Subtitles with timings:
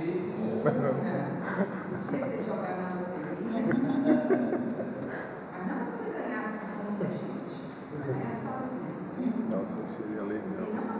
[0.00, 0.62] Sim.
[0.64, 0.70] É.
[1.98, 3.60] Chega jogar na loteria.
[5.52, 7.54] Mas não porque ganhasse muita gente.
[8.06, 8.94] Ganhar sozinho.
[9.50, 10.66] Nossa, seria legal.
[10.66, 10.98] E não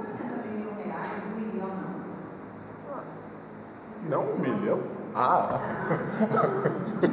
[0.52, 2.00] mil reais, um milhão, não.
[4.10, 4.81] Não um milhão?
[5.14, 5.60] Ah!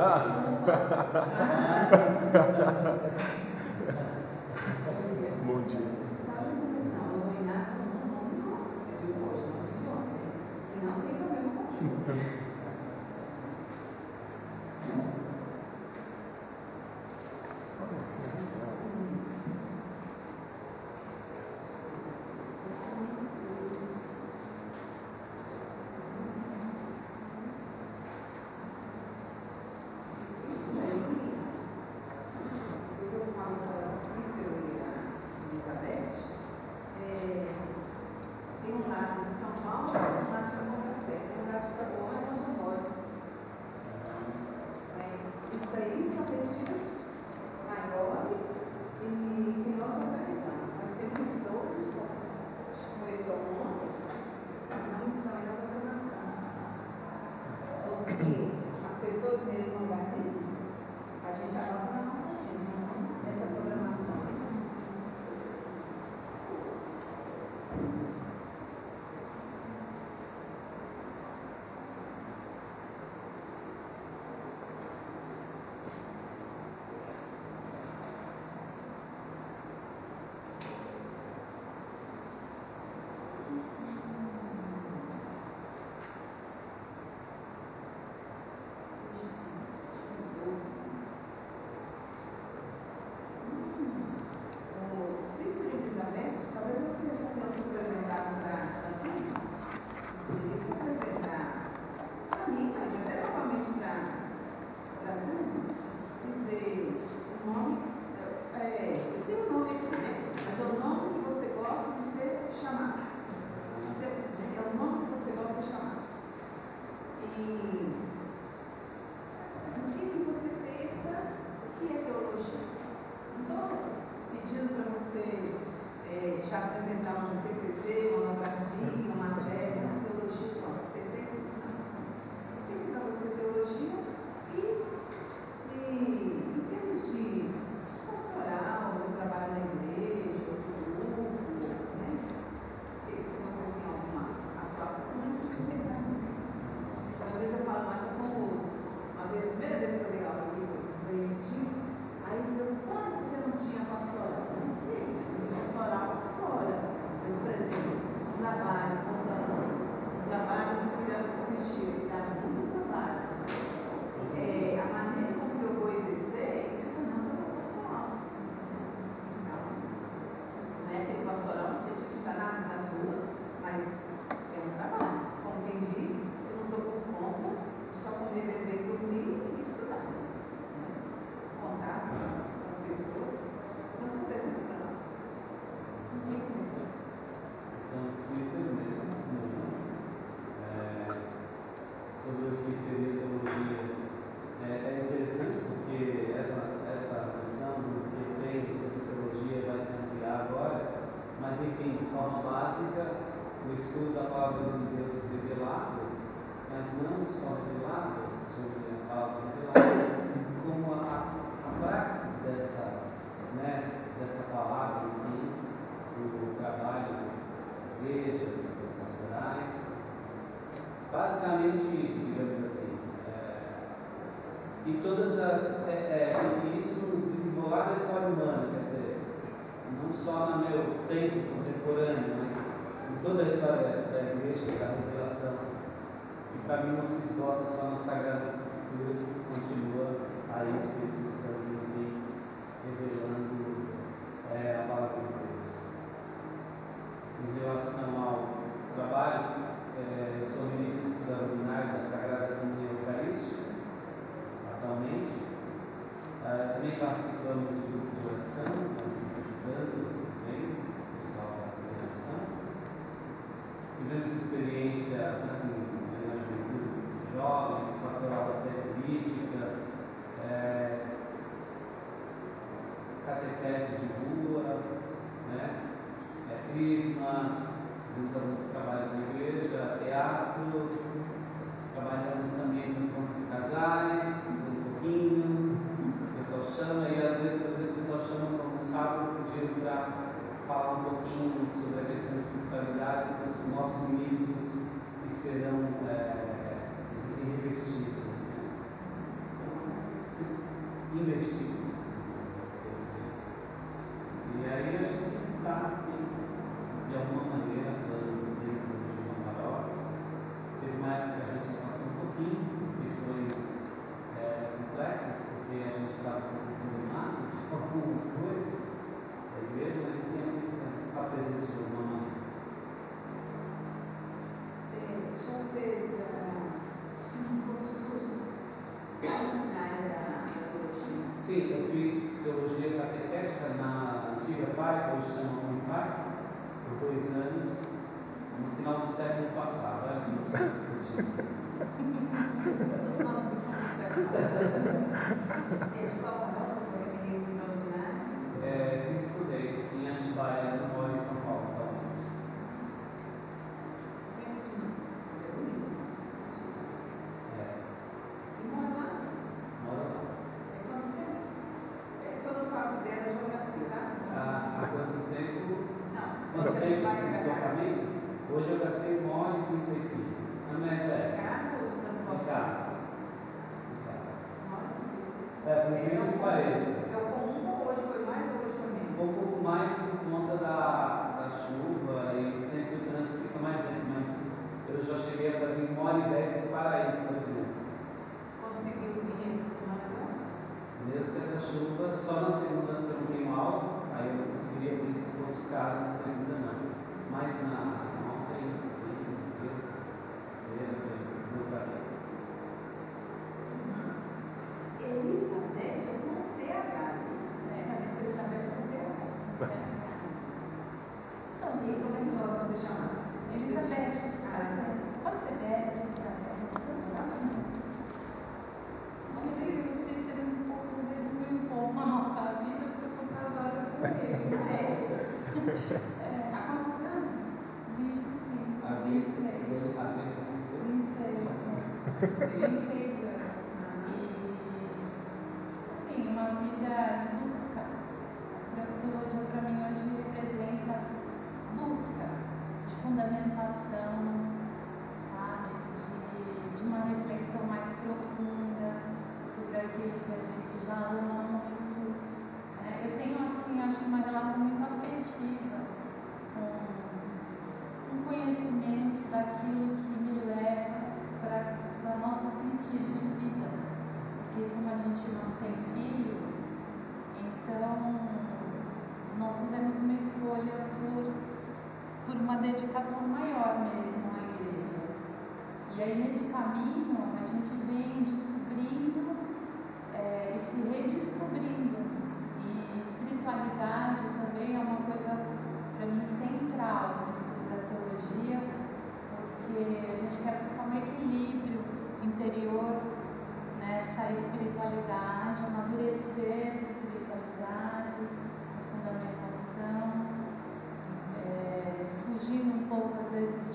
[0.00, 0.22] Ah.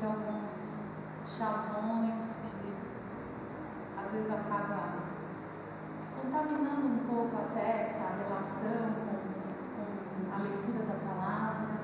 [0.06, 0.84] alguns
[1.28, 5.04] chavões que às vezes acaba
[6.22, 9.18] contaminando um pouco até essa relação com,
[9.76, 11.80] com a leitura da palavra,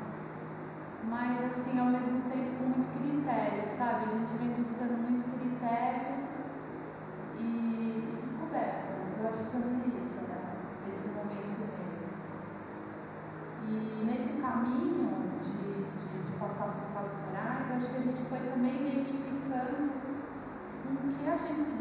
[1.10, 4.06] mas assim, ao mesmo tempo, com muito critério, sabe?
[4.06, 5.19] A gente vem buscando muito
[21.40, 21.79] viagem se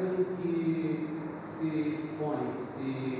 [0.00, 3.19] aquilo que se expõe, se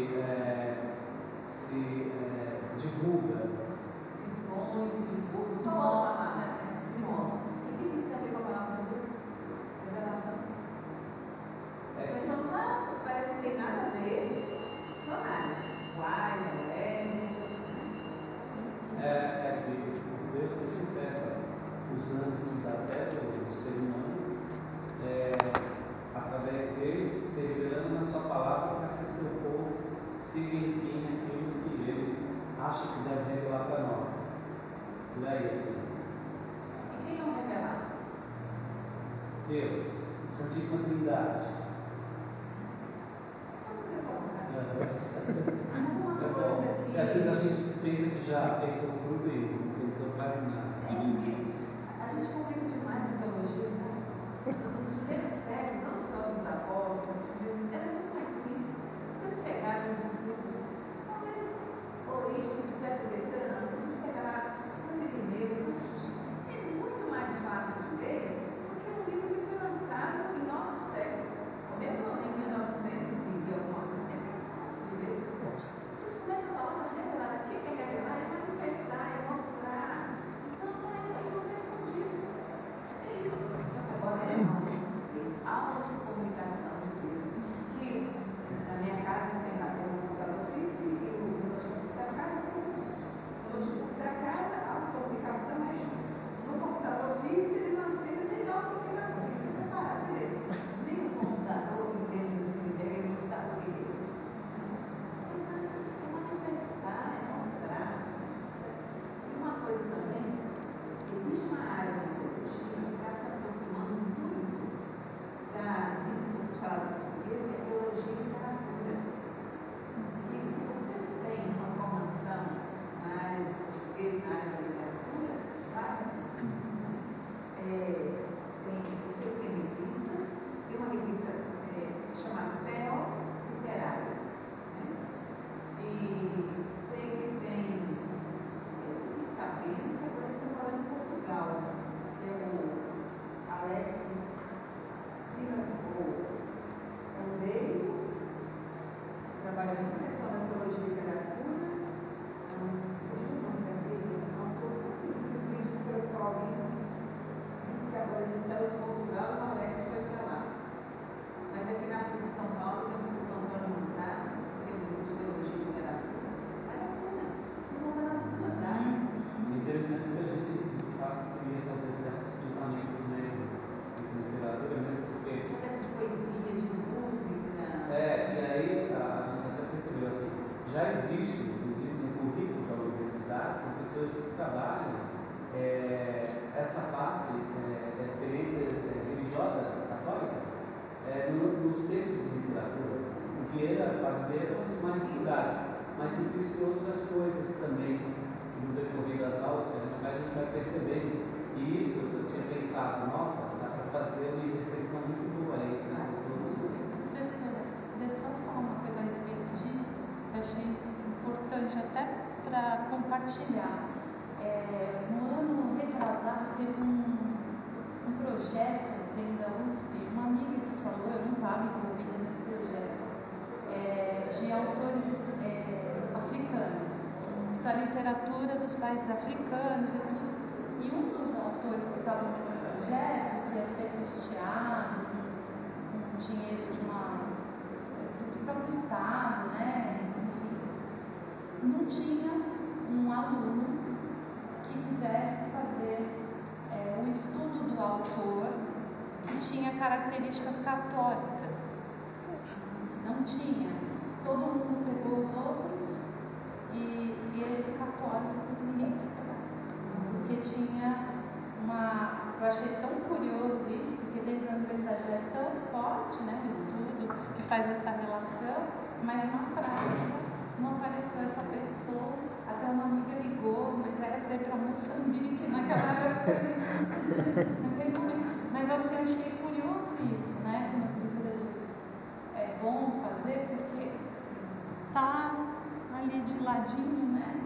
[286.83, 287.40] né?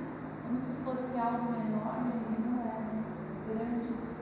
[0.47, 2.81] Como se fosse algo menor, ele não era
[3.49, 4.14] grande.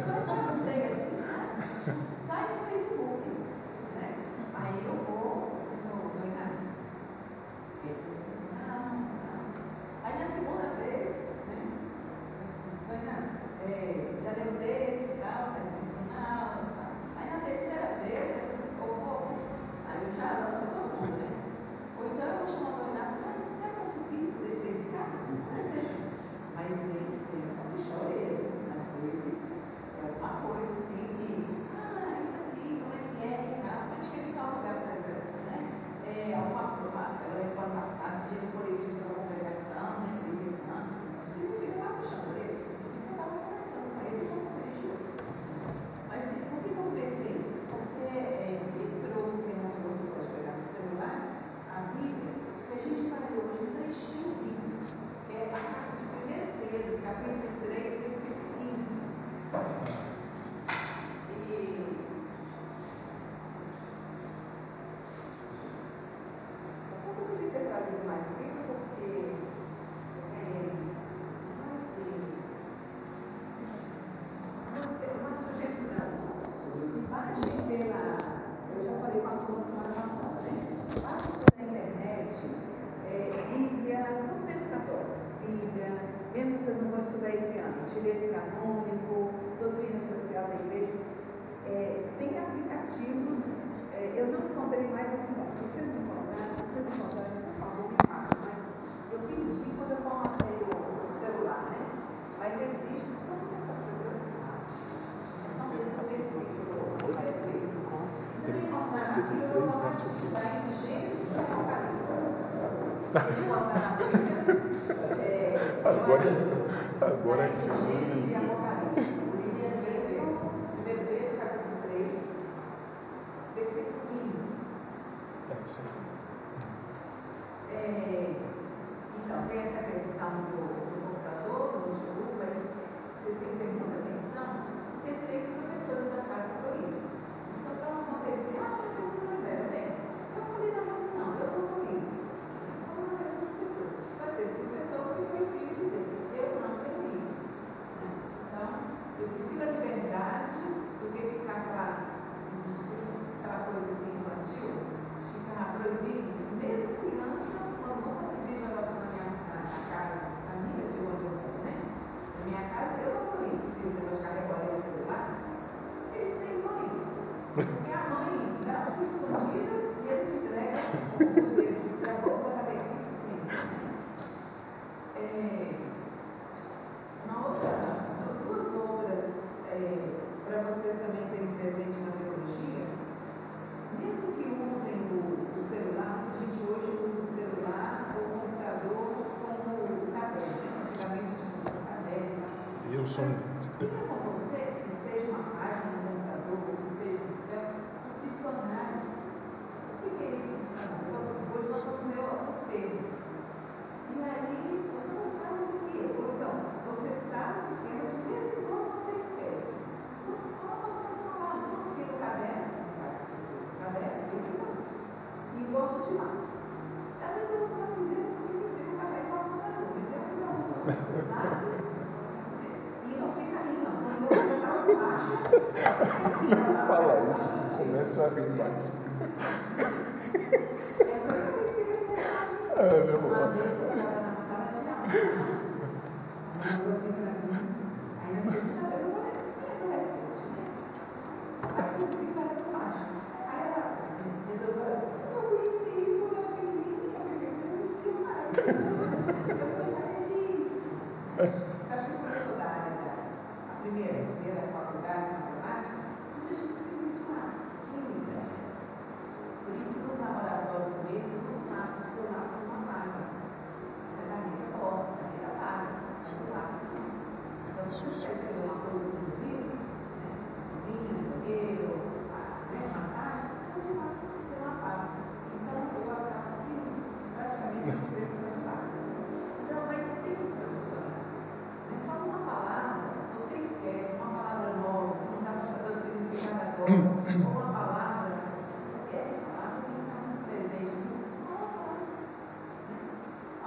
[0.00, 1.22] Não tão cega assim, né?
[1.22, 2.23] sabe?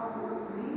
[0.08, 0.77] Alguns livros,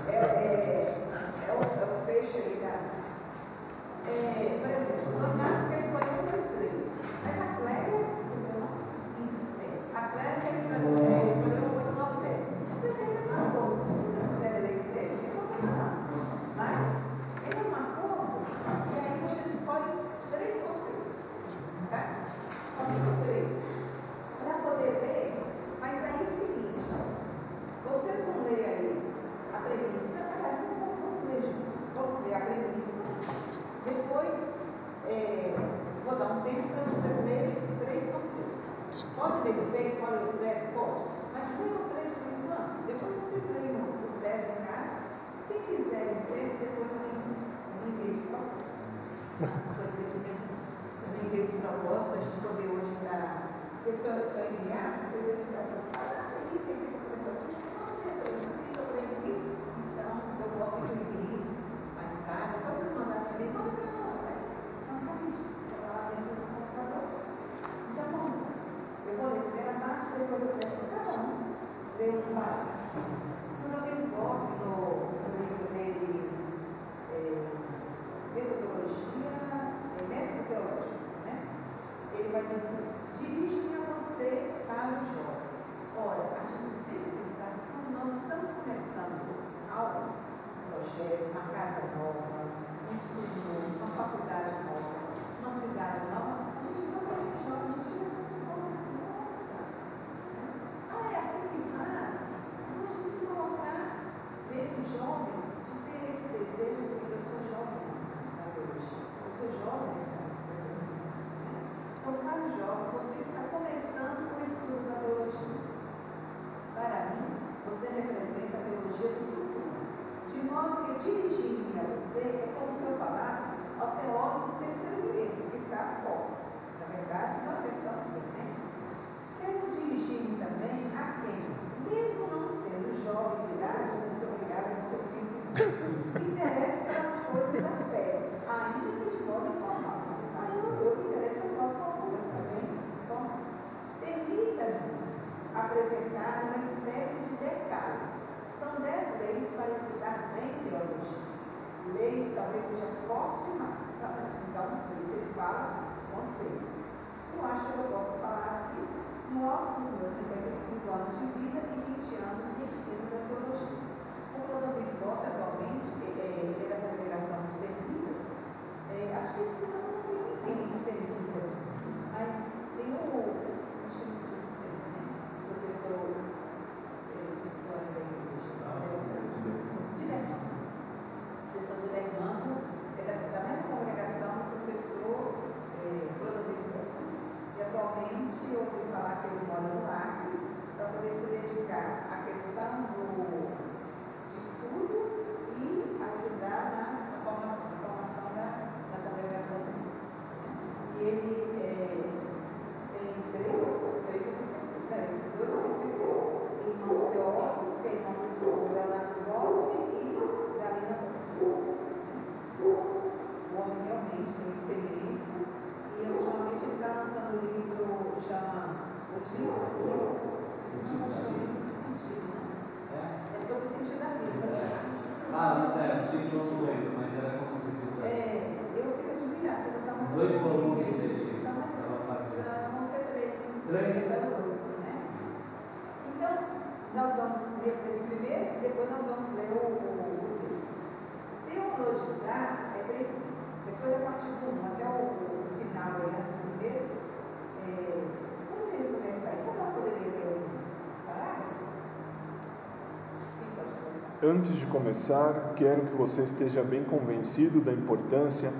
[254.23, 258.51] Antes de começar, quero que você esteja bem convencido da importância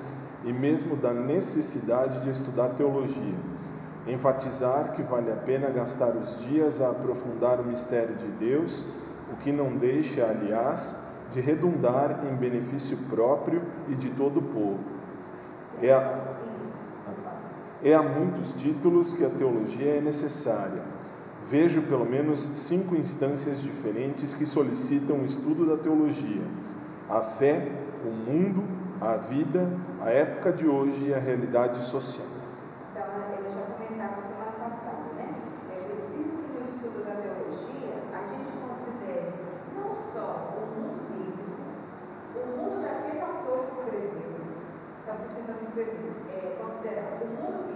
[0.43, 3.35] e mesmo da necessidade de estudar teologia.
[4.07, 9.01] Enfatizar que vale a pena gastar os dias a aprofundar o mistério de Deus,
[9.31, 14.79] o que não deixa, aliás, de redundar em benefício próprio e de todo o povo.
[15.79, 16.41] É a...
[17.83, 20.81] É a muitos títulos que a teologia é necessária,
[21.51, 26.43] vejo pelo menos cinco instâncias diferentes que solicitam o estudo da teologia:
[27.09, 27.67] a fé,
[28.05, 28.63] o mundo,
[29.01, 29.69] a vida,
[30.01, 32.39] a época de hoje e a realidade social.
[32.91, 35.35] Então, né, eu já comentava semana passada, né?
[35.77, 39.33] É preciso que no estudo da teologia a gente considere
[39.75, 41.51] não só o mundo bíblico,
[42.33, 44.31] o mundo daquele autor que escreveu.
[45.03, 47.70] Então, precisamos escrever, é, considerar o mundo bíblico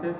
[0.00, 0.14] fé,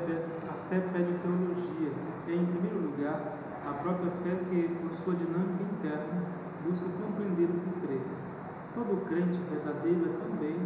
[0.48, 1.92] a fé pede teologia,
[2.28, 6.24] é, em primeiro lugar, a própria fé que, por sua dinâmica interna,
[6.66, 8.00] busca compreender o que crê.
[8.74, 10.56] Todo crente verdadeiro é também,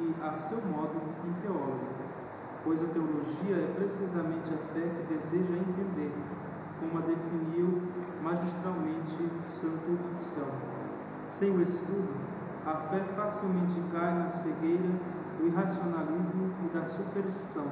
[0.00, 1.88] e a seu modo, um teólogo,
[2.62, 6.12] pois a teologia é precisamente a fé que deseja entender,
[6.78, 7.82] como a definiu
[8.22, 10.78] magistralmente Santo Anselmo.
[11.30, 12.14] Sem o estudo,
[12.66, 14.90] a fé facilmente cai na cegueira
[15.38, 17.66] do irracionalismo e da superstição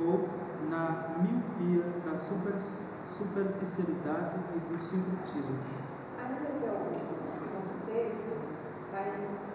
[0.00, 0.28] ou
[0.70, 5.56] na miopia da super, superficialidade e do sincretismo.
[6.20, 6.76] A religião,
[7.22, 8.36] no segundo texto,
[8.92, 9.45] vai ser.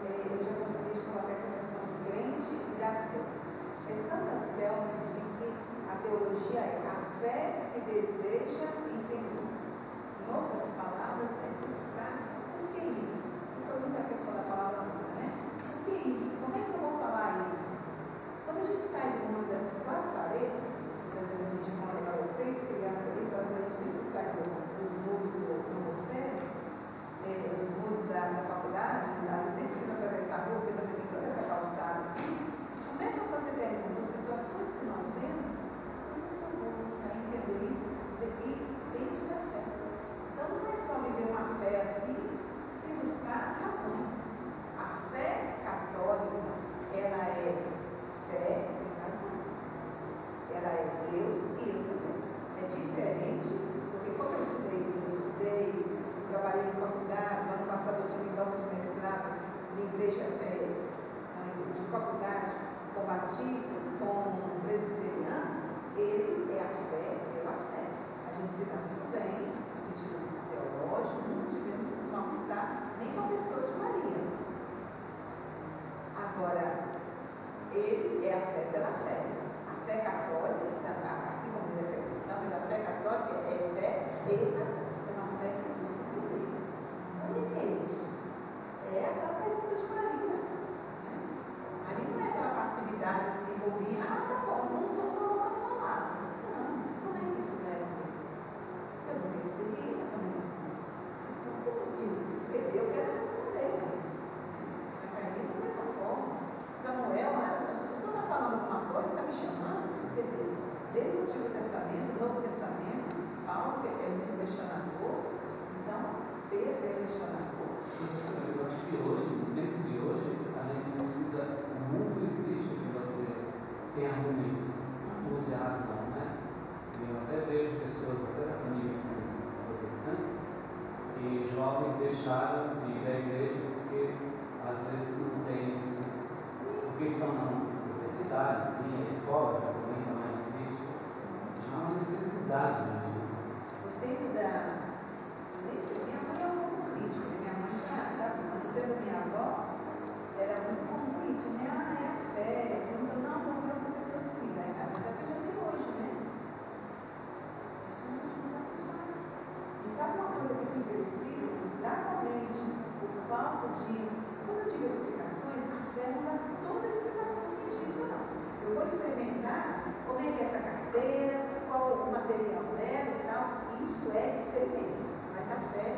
[175.36, 175.98] Mas a fé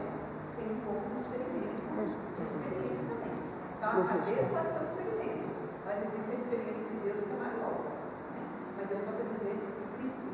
[0.56, 1.84] tem um pouco de experimento
[2.38, 3.36] de experiência também.
[3.78, 5.50] Então a cadeira pode ser um experimento,
[5.86, 7.76] mas existe a experiência de Deus que é maior.
[8.32, 8.42] Né?
[8.78, 10.33] Mas é só para dizer que precisa.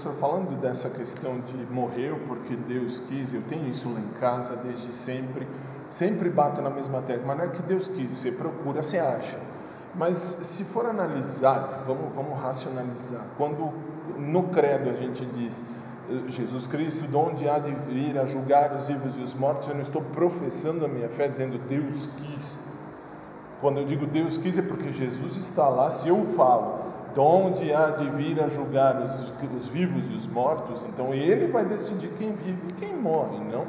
[0.00, 4.56] professor, falando dessa questão de morreu porque Deus quis, eu tenho isso lá em casa
[4.56, 5.46] desde sempre,
[5.90, 9.38] sempre bato na mesma tecla, mas não é que Deus quis, você procura, você acha.
[9.94, 13.72] Mas se for analisar, vamos, vamos racionalizar, quando
[14.18, 15.64] no credo a gente diz
[16.08, 19.68] eh, Jesus Cristo, de onde há de vir a julgar os vivos e os mortos,
[19.68, 22.70] eu não estou professando a minha fé dizendo Deus quis.
[23.60, 27.90] Quando eu digo Deus quis é porque Jesus está lá, se eu falo onde há
[27.90, 30.82] de vir a julgar os, os vivos e os mortos?
[30.88, 33.64] Então ele vai decidir quem vive e quem morre, não?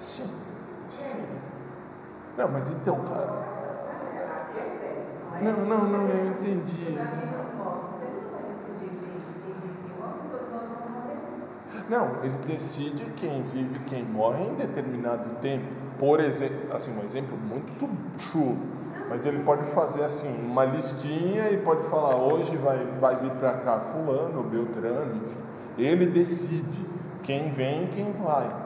[0.00, 0.30] Sim,
[0.88, 1.24] sim.
[2.36, 3.46] Não, mas então, cara.
[5.40, 6.98] Não, não, não, eu entendi.
[11.88, 15.66] Não, ele decide quem vive e quem morre em determinado tempo.
[15.98, 17.72] Por exemplo, assim, um exemplo muito
[18.18, 23.30] chulo mas ele pode fazer assim, uma listinha e pode falar, hoje vai, vai vir
[23.32, 25.36] para cá fulano, Beltrano, enfim.
[25.78, 26.86] Ele decide
[27.22, 28.65] quem vem e quem vai.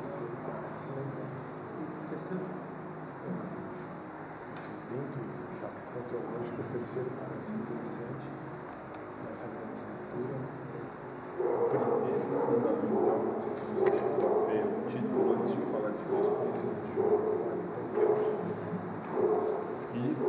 [0.00, 1.28] Terceiro parece legal.
[2.00, 2.44] O terceiro?
[4.90, 5.22] Dentro
[5.60, 8.26] da questão teológica, o terceiro parece interessante.
[9.26, 10.34] Nessa grande estrutura.
[11.40, 15.56] O primeiro é fundamental, não sei se você chegou a ver o título antes de
[15.70, 16.94] falar de Deus, conhecimento de
[17.94, 18.24] Deus.
[19.92, 20.20] E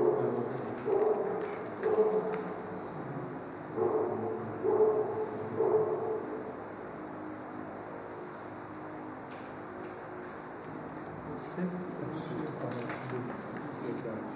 [11.31, 11.80] O sexto?
[11.80, 13.02] o sexto parece
[13.84, 14.31] verdade.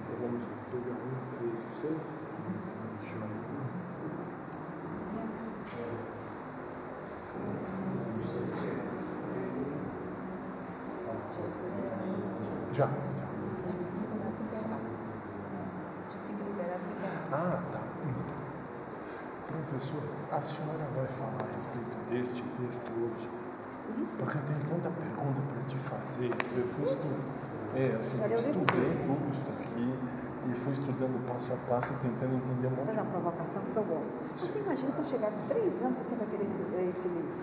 [0.00, 2.04] Então vamos pegar um, três, o seis.
[12.74, 12.88] Já.
[17.30, 17.80] Ah, tá.
[19.46, 20.02] Professor,
[20.32, 23.30] a senhora vai falar a respeito deste texto hoje?
[24.02, 24.18] Isso.
[24.18, 26.30] Porque eu tenho tanta pergunta para te fazer.
[26.56, 27.24] Eu fui estudando.
[27.76, 29.94] É, assim, eu estudei tudo isso aqui
[30.50, 33.20] e fui estudando passo a passo e tentando entender um Vou monte fazer de uma
[33.22, 34.18] provocação que eu gosto.
[34.36, 37.38] Você imagina quando chegar três anos você vai querer esse, esse livro?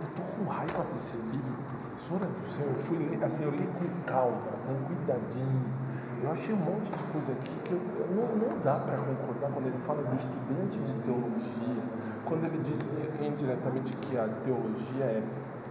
[0.00, 1.54] Eu tô com raiva desse livro,
[2.02, 2.66] professora do céu.
[2.66, 5.82] Eu fui ler, assim, eu li com calma, com cuidadinho.
[6.22, 7.80] Eu achei um monte de coisa aqui que eu,
[8.14, 11.82] não, não dá para concordar quando ele fala do estudante de teologia,
[12.24, 15.22] quando ele diz indiretamente que a teologia é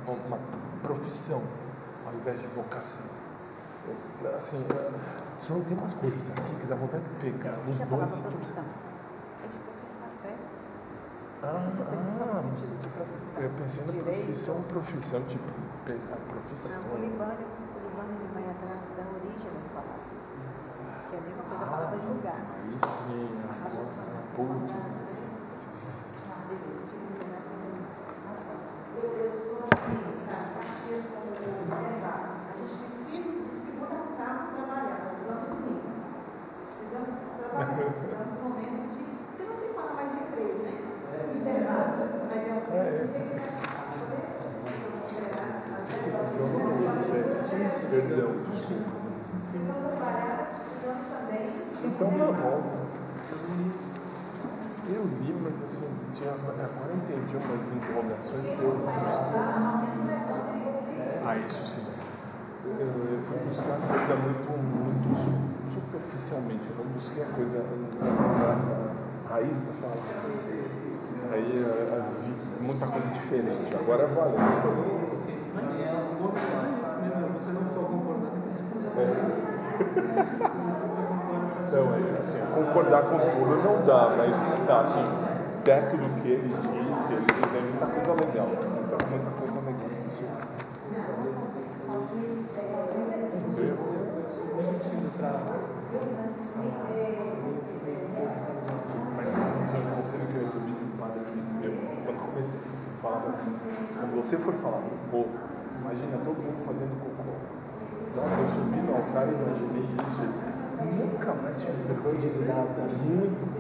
[0.07, 0.37] uma
[0.83, 1.41] profissão
[2.05, 3.11] ao invés de vocação.
[3.87, 4.63] Eu, Assim,
[5.39, 8.63] só tem umas coisas aqui que dá vontade de pegar os é dois e profissão?
[9.43, 10.35] É de professar fé.
[11.41, 13.41] Ah, Você pensa só no ah, sentido de profissão.
[13.41, 14.25] eu pensei na Direito.
[14.25, 15.49] profissão, profissão, tipo,
[15.91, 16.81] a profissão.
[16.81, 20.37] Não, o Libânio, o Libânio ele vai atrás da origem das palavras.
[21.09, 22.39] Que é a mesma coisa da palavra julgar.
[22.39, 23.87] Aí sim, agora,
[24.35, 24.90] putz, sim, sim,
[82.91, 84.37] concordar com tudo não dá, mas
[84.67, 85.03] tá assim,
[85.63, 88.47] perto do que ele disse, ele diz muita coisa legal.
[88.47, 89.91] Muita, muita coisa legal.
[99.17, 101.21] Mas que eu recebi de um padre
[101.61, 101.73] meu,
[102.05, 102.61] quando comecei,
[103.01, 103.57] falava assim,
[103.99, 105.37] quando você for falar para o povo,
[105.81, 107.31] imagina todo mundo fazendo cocô.
[108.15, 110.40] Nossa, eu subi no altar e imaginei isso.
[110.85, 112.87] Nunca mais tive vergonha de nada.
[113.03, 113.51] Muito.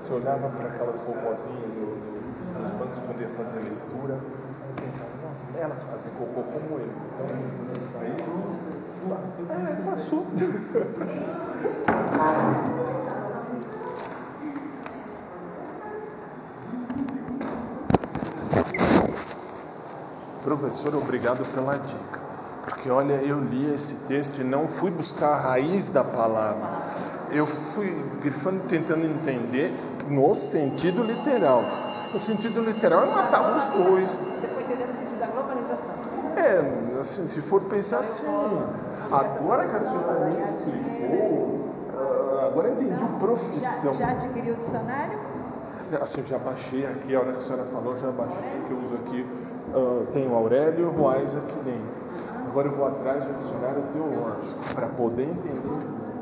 [0.00, 4.18] Você olhava para aquelas vovozinhas no- no- nos bancos quando ia fazer leitura,
[4.76, 6.88] pensava, nossa, elas fazem cocô como eu.
[7.14, 7.26] Então,
[8.00, 8.16] aí,
[9.50, 10.26] é, passou.
[20.42, 22.13] Professor, obrigado pela dica.
[22.84, 26.68] Porque olha, eu li esse texto e não fui buscar a raiz da palavra.
[27.30, 29.72] Eu fui grifando, tentando entender
[30.06, 31.62] no sentido literal.
[32.12, 34.10] No sentido literal, eu matava os dois.
[34.10, 35.94] Você foi entendendo o sentido da globalização.
[36.36, 38.26] É, assim, se for pensar assim,
[39.10, 43.94] agora que a senhora me explicou, ah, agora entendi o Já, profissão.
[43.94, 45.18] já adquiriu o dicionário?
[46.02, 48.94] Assim, já baixei aqui, a hora que a senhora falou, já baixei, que eu uso
[48.96, 49.26] aqui,
[49.72, 52.03] ah, tem o Aurélio Ruais aqui dentro.
[52.54, 56.13] Agora eu vou atrás do dicionário teológico, para poder entender.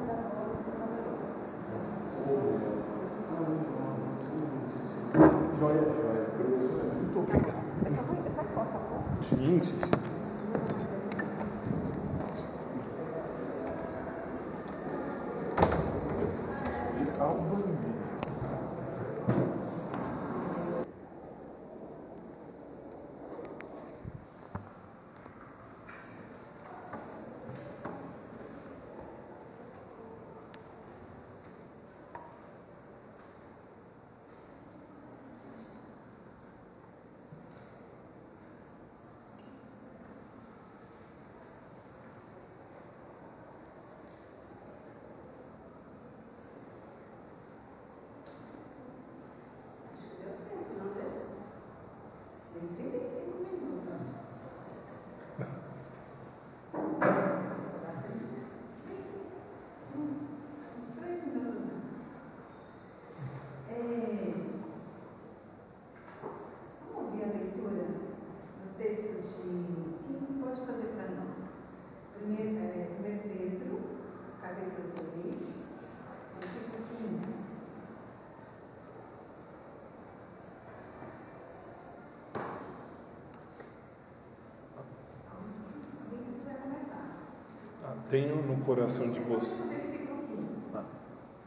[88.12, 90.00] Tenho no coração de vocês.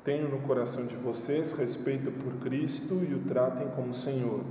[0.03, 4.43] Tenho no coração de vocês respeito por Cristo e o tratem como Senhor.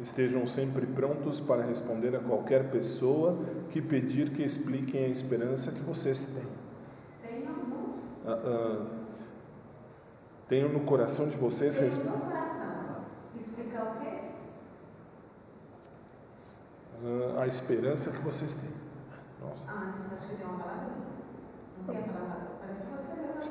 [0.00, 3.38] Estejam sempre prontos para responder a qualquer pessoa
[3.70, 6.58] que pedir que expliquem a esperança que vocês
[7.22, 7.30] têm.
[7.30, 7.48] Tenho,
[10.66, 12.18] ah, ah, no coração de vocês respeito.
[13.36, 14.18] Explicar o quê?
[17.04, 18.71] Ah, a esperança que vocês têm.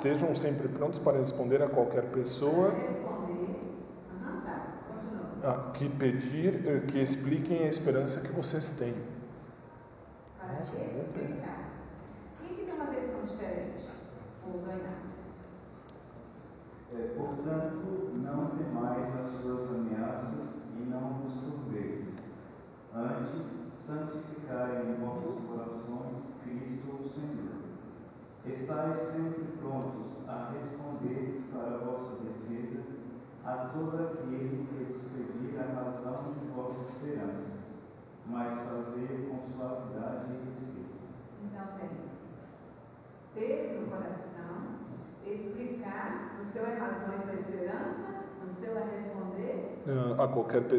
[0.02, 2.74] Estejam sempre prontos para responder a qualquer pessoa
[5.44, 9.21] ah, que pedir eh, que expliquem a esperança que vocês têm.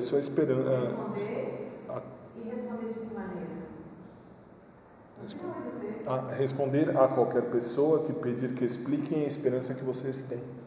[0.02, 0.68] pessoa esperando.
[0.68, 0.82] É,
[5.22, 10.61] responder a, responder a qualquer pessoa que pedir que expliquem a esperança que vocês têm.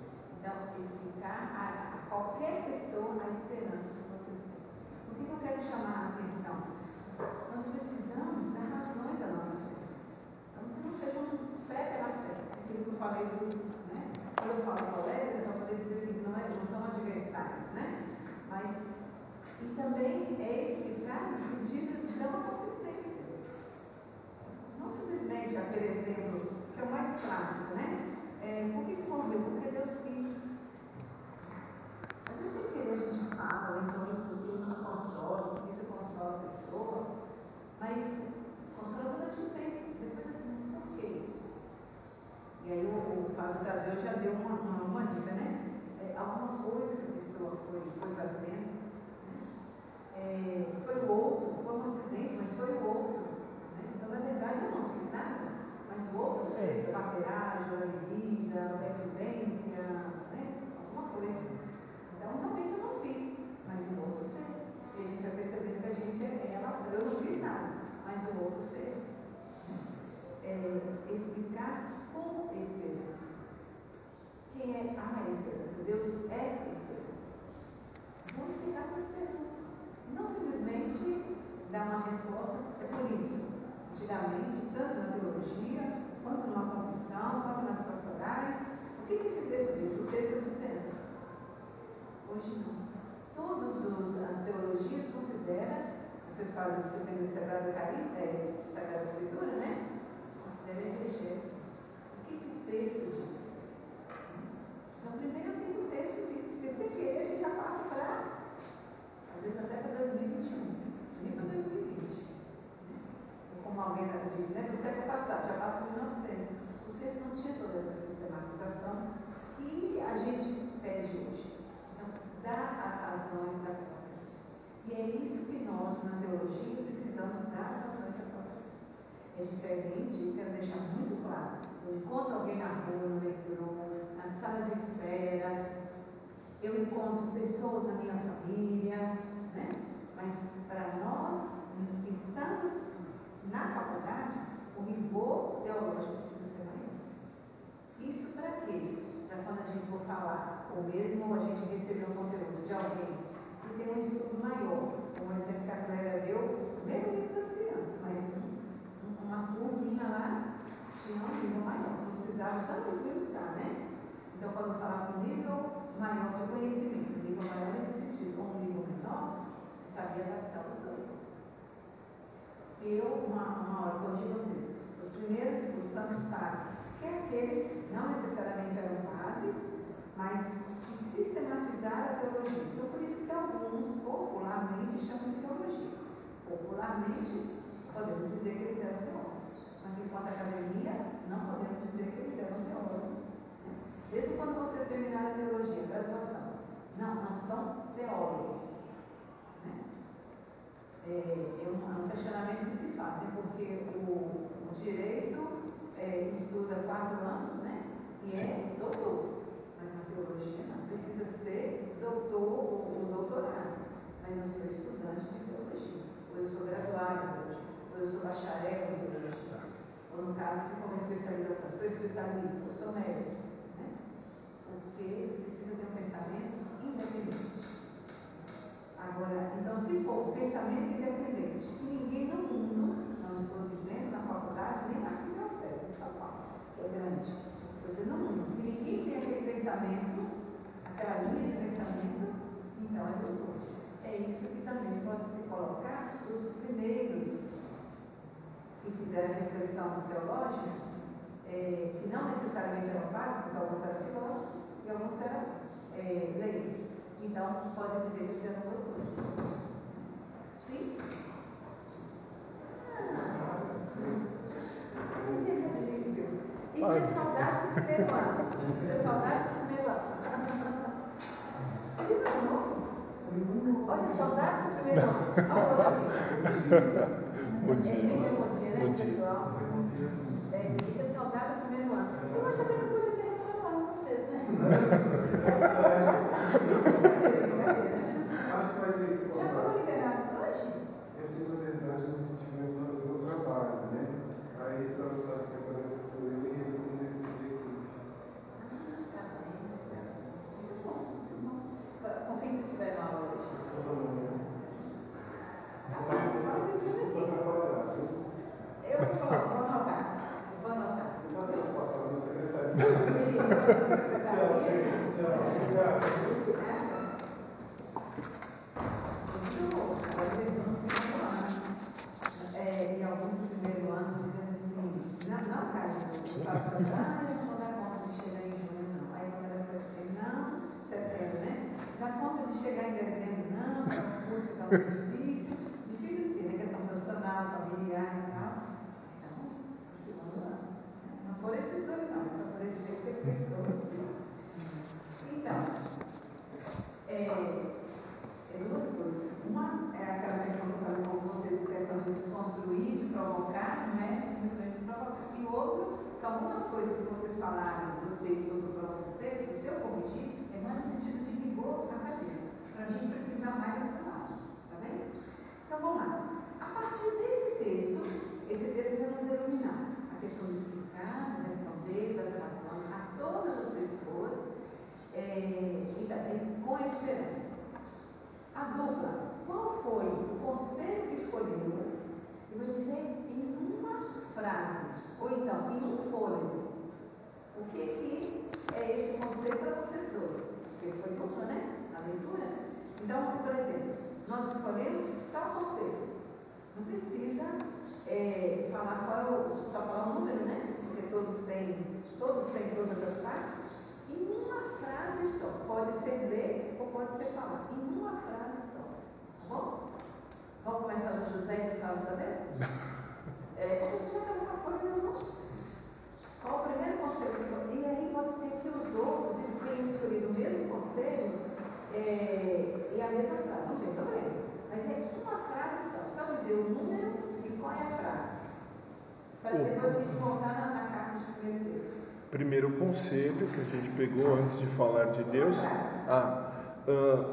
[432.96, 435.66] conselho que a gente pegou antes de falar de Deus.
[436.08, 436.50] Ah,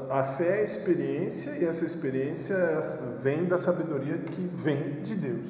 [0.09, 2.81] a fé é experiência e essa experiência é
[3.21, 5.47] vem da sabedoria que vem de Deus.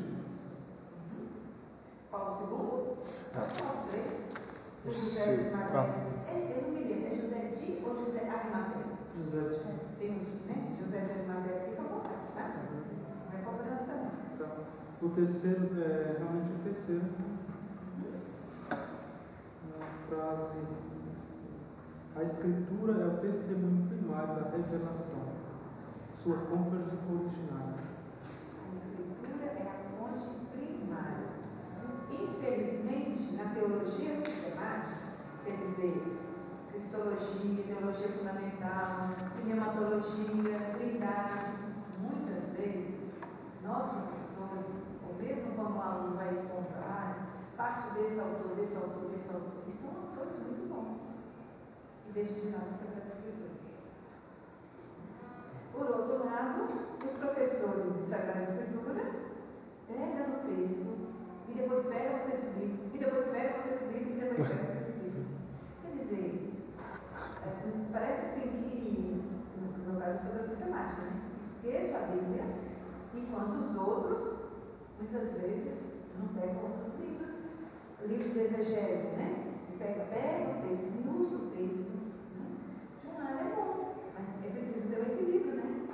[2.12, 2.38] Paulo II?
[2.38, 2.98] segundo?
[3.34, 3.42] Tá.
[3.42, 3.86] Ah.
[3.90, 4.34] Três?
[4.78, 5.70] Se José de Maria.
[5.72, 5.96] Tá.
[6.28, 8.28] É, eu não me lembro, é José de ou José de.
[8.28, 10.78] É, tem um né?
[10.80, 12.56] José de Arimatea fica à vontade, tá?
[13.32, 14.12] Vai contando essa.
[14.38, 14.58] Tá.
[15.02, 17.33] O terceiro, é, realmente o terceiro
[20.14, 20.68] frase.
[22.16, 25.34] A Escritura é o testemunho primário da revelação,
[26.14, 27.84] sua fonte originária.
[28.64, 31.34] A Escritura é a fonte primária.
[32.12, 35.14] Infelizmente, na teologia sistemática,
[35.44, 36.04] quer dizer,
[36.72, 41.34] cristologia, teologia fundamental, pneumatologia, trindade,
[42.00, 43.22] muitas vezes,
[43.64, 46.73] nós professores, ou mesmo quando o aluno vai expor
[47.64, 49.64] parte desse autor, desse autor, desse autor.
[49.66, 51.20] E são autores muito bons,
[52.10, 53.52] E vez de lança para escrever.
[55.72, 56.68] Por outro lado,
[57.04, 59.04] os professores de Sagrada Escritura
[59.88, 61.14] pegam o texto,
[61.48, 64.66] e depois pegam o texto bíblico, e depois pegam o texto bíblico, e depois pegam
[64.66, 65.30] o texto bíblico.
[65.82, 69.24] Quer dizer, é, parece assim que,
[69.56, 71.32] no meu caso, eu sou da sistemática, né?
[71.40, 72.44] esqueço a Bíblia,
[73.14, 74.50] enquanto os outros,
[75.00, 77.13] muitas vezes, não pegam outros livros
[78.08, 79.54] livro de exegese, né?
[79.80, 81.94] Pega, pega o texto usa o texto.
[82.38, 82.58] Né?
[83.02, 85.88] De um lado é bom, mas é preciso ter o equilíbrio, né?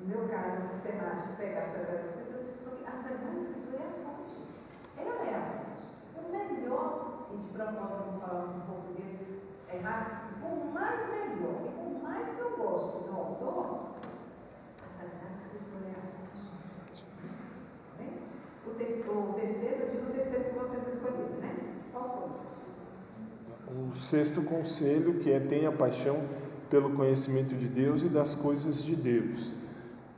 [0.00, 3.92] No meu caso, a sistemática pega a Sagrada Escritura, porque a Sagrada Escritura é a
[4.04, 4.36] fonte.
[4.96, 5.84] Ela é a fonte.
[6.16, 9.20] O melhor, e de propósito vou falar um português
[9.72, 13.94] errado, por mais melhor e por mais que eu goste do autor,
[14.84, 16.42] a Sagrada Escritura é a fonte.
[17.98, 18.04] Tá?
[18.66, 21.39] O, te- o terceiro, eu digo o terceiro que vocês escolheram?
[23.68, 26.16] O sexto conselho, que é tenha paixão
[26.68, 29.54] pelo conhecimento de Deus e das coisas de Deus.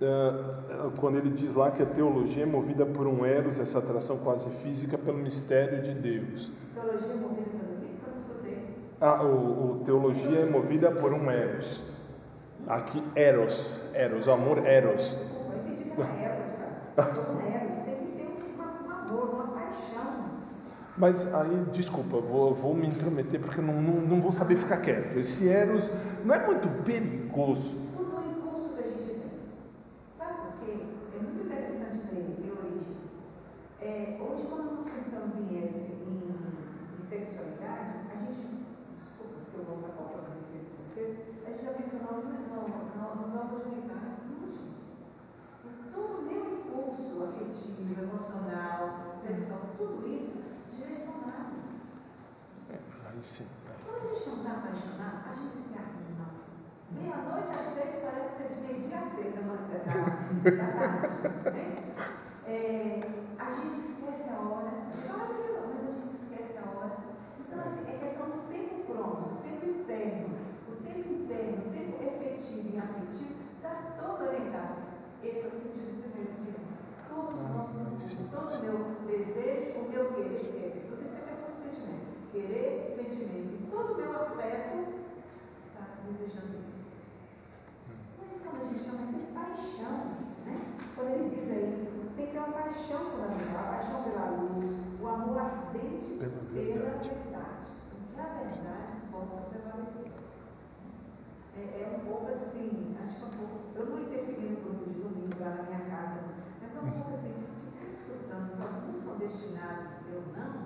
[0.01, 4.19] Ah, Quando ele diz lá que a teologia é movida por um eros, essa atração
[4.19, 6.51] quase física, pelo mistério de Deus.
[6.75, 7.87] Teologia movida pelo quê?
[8.03, 8.59] Eu não escutei.
[9.01, 11.93] Ah, o, o teologia é movida por um eros.
[12.67, 15.37] Aqui, eros, eros, amor eros.
[15.51, 17.33] Eu entendi que era Eros, sabe?
[17.33, 18.29] Um Eros, tem que ter
[18.59, 19.52] um amor, uma.
[20.97, 25.17] Mas aí, desculpa, vou, vou me intrometer porque eu não, não, vou saber ficar quieto.
[25.17, 25.91] Esse eros
[26.25, 27.97] não é muito perigoso.
[27.97, 29.31] Tudo o impulso que a gente tem.
[30.11, 30.85] Sabe por quê?
[31.17, 33.25] É muito interessante ler, ler Origens.
[33.81, 36.29] É, hoje, quando nós pensamos em Eros, em,
[36.99, 41.17] em sexualidade, a gente, desculpa se eu vou estar a respeito de vocês,
[41.47, 44.29] a gente já pensa no, no, no, nos órgãos genitais.
[44.29, 44.85] Não, gente.
[45.65, 50.52] É todo o meu impulso afetivo, emocional, sexual, tudo isso
[53.25, 53.47] sim.
[53.85, 56.27] Quando a gente não está apaixonado, a gente se arruma.
[56.91, 59.79] Meia-noite às seis parece ser de meio-dia às seis da manhã da,
[60.51, 61.15] da tarde.
[61.51, 61.67] Né?
[62.47, 63.01] É,
[63.39, 64.73] a gente esquece a hora.
[64.93, 66.97] Aquilo, mas a gente esquece a hora.
[67.41, 70.39] Então, assim, é questão do tempo cronos, o tempo externo,
[70.69, 74.83] o tempo interno, o tempo efetivo e afetivo, está todo orientado.
[75.23, 76.77] Esse é o sentido primeiro de Deus.
[77.09, 80.87] Todos os nossos impulsos, todo o meu desejo, o meu querer, querer.
[80.89, 82.07] Tudo isso é questão do sentimento.
[82.33, 83.12] Querer, sentimento.
[83.83, 84.95] Todo o meu afeto
[85.57, 87.03] está desejando isso.
[88.17, 90.15] Mas quando a gente chama de paixão,
[90.47, 90.77] né?
[90.95, 95.09] Quando ele diz aí, tem que ter uma paixão fundamental, a paixão pela luz, o
[95.09, 97.11] amor ardente Pela verdade.
[97.11, 100.13] Que a verdade possa prevalecer.
[101.57, 104.91] É, é um pouco assim, acho que é um pouco, eu não interferi no grupo
[104.91, 106.21] de domingo lá na minha casa,
[106.63, 110.62] mas é um pouco assim, ficar escutando que alguns são destinados, eu não,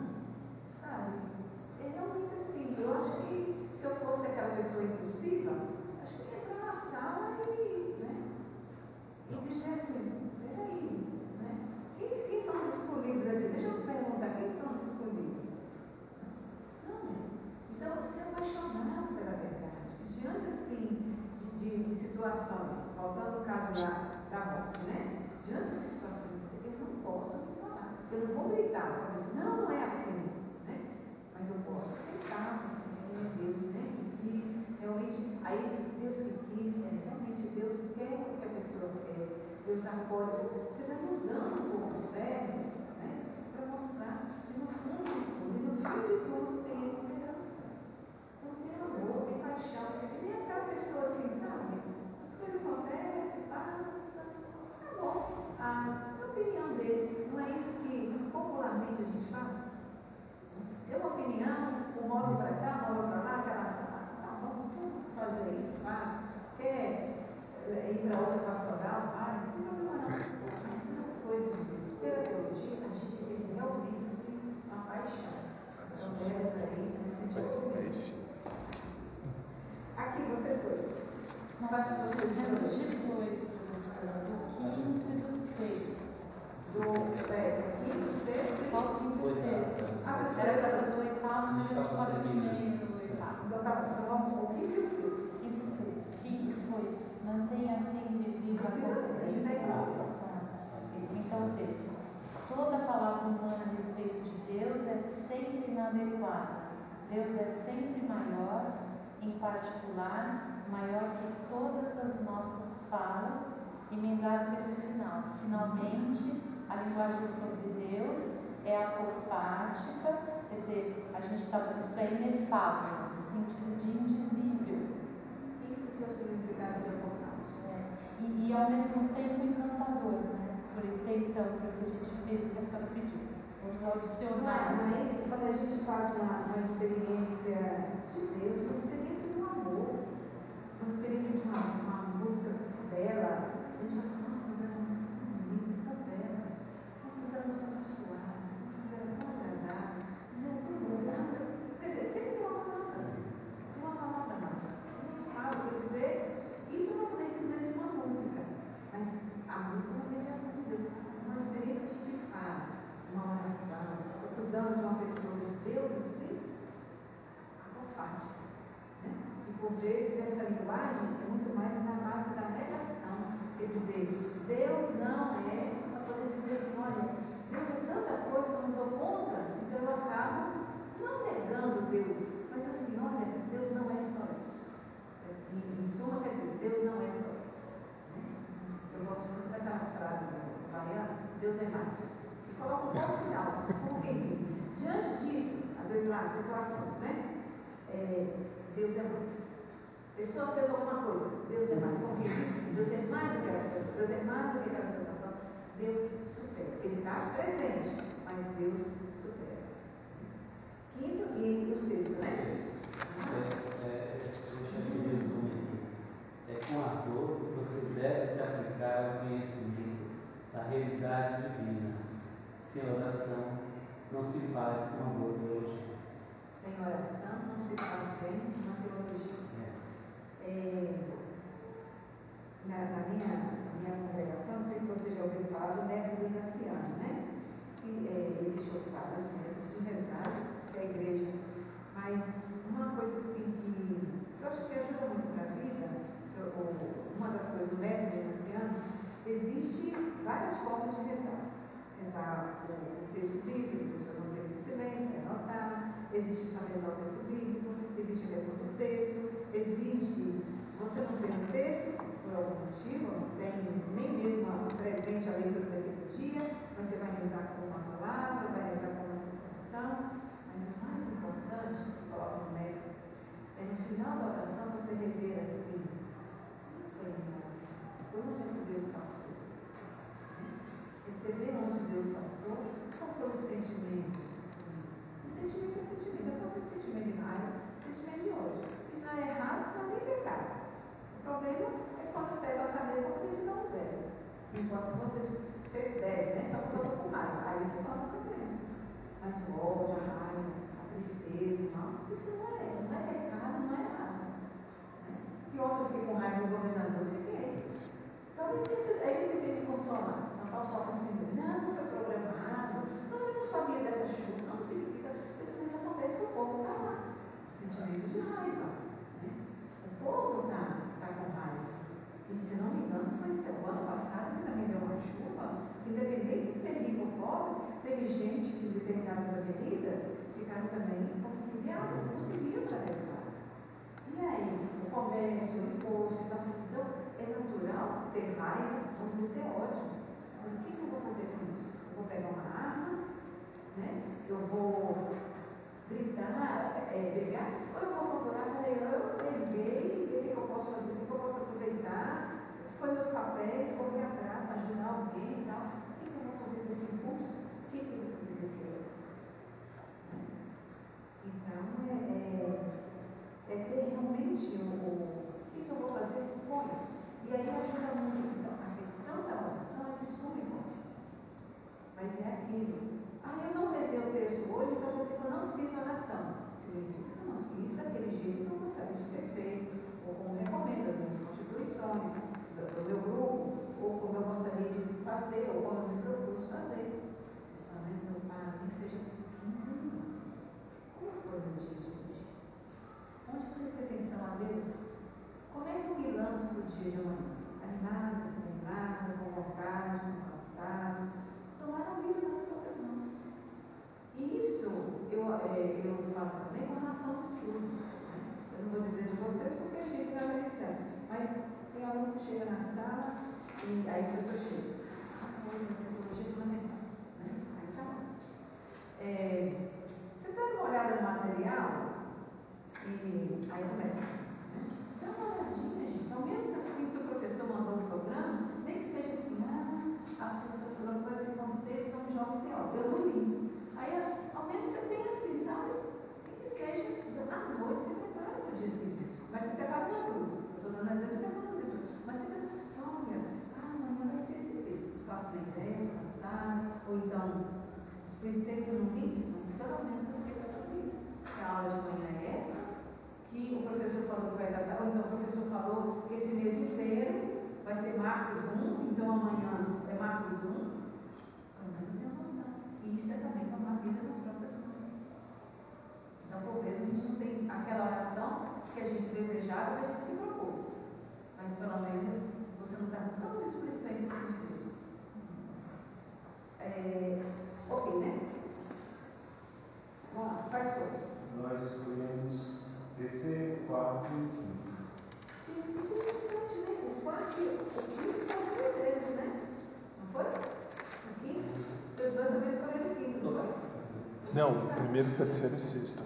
[494.37, 496.06] Não, primeiro, terceiro e sexto.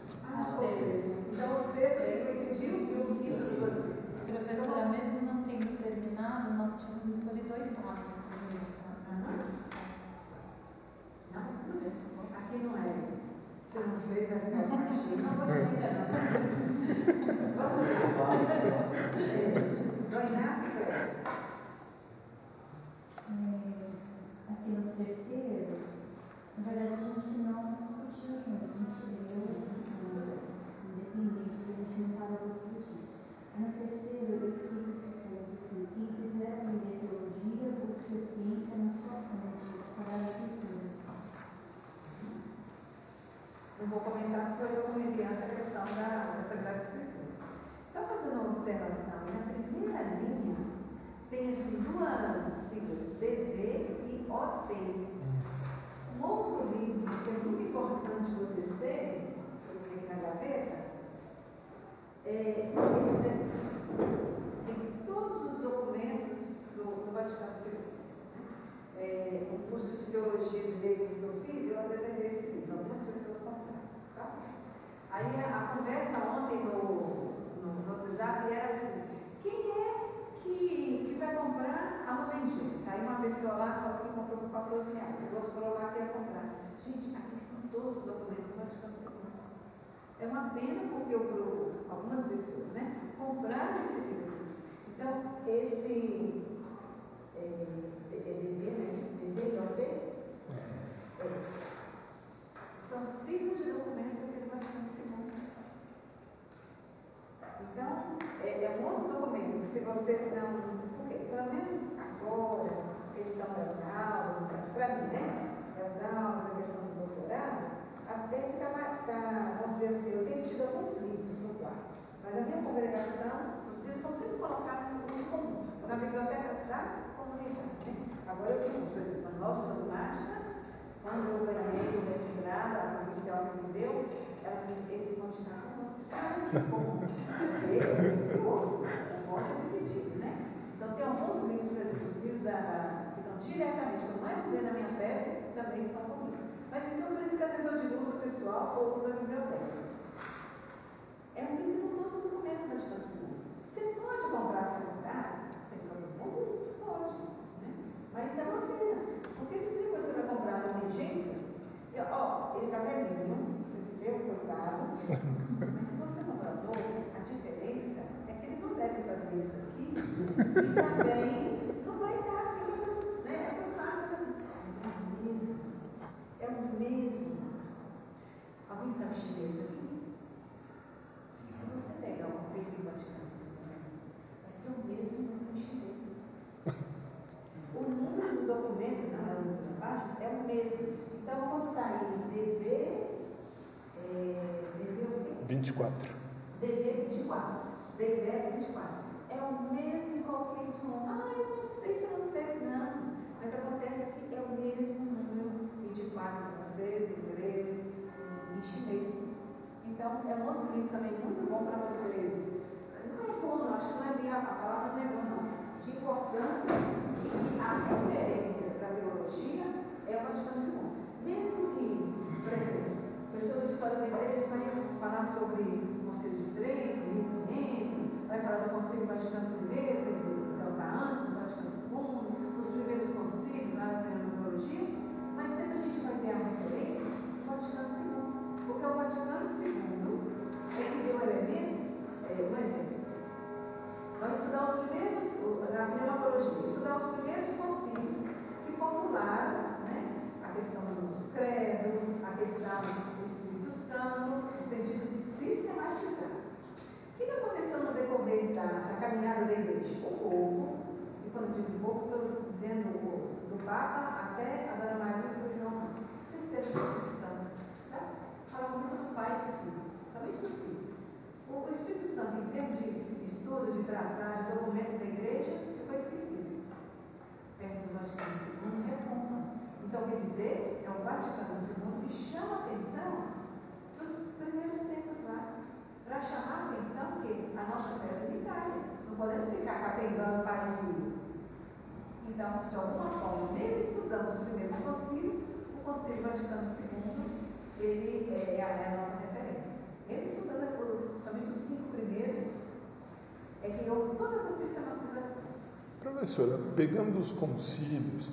[306.31, 308.29] Professora, pegando os concílios,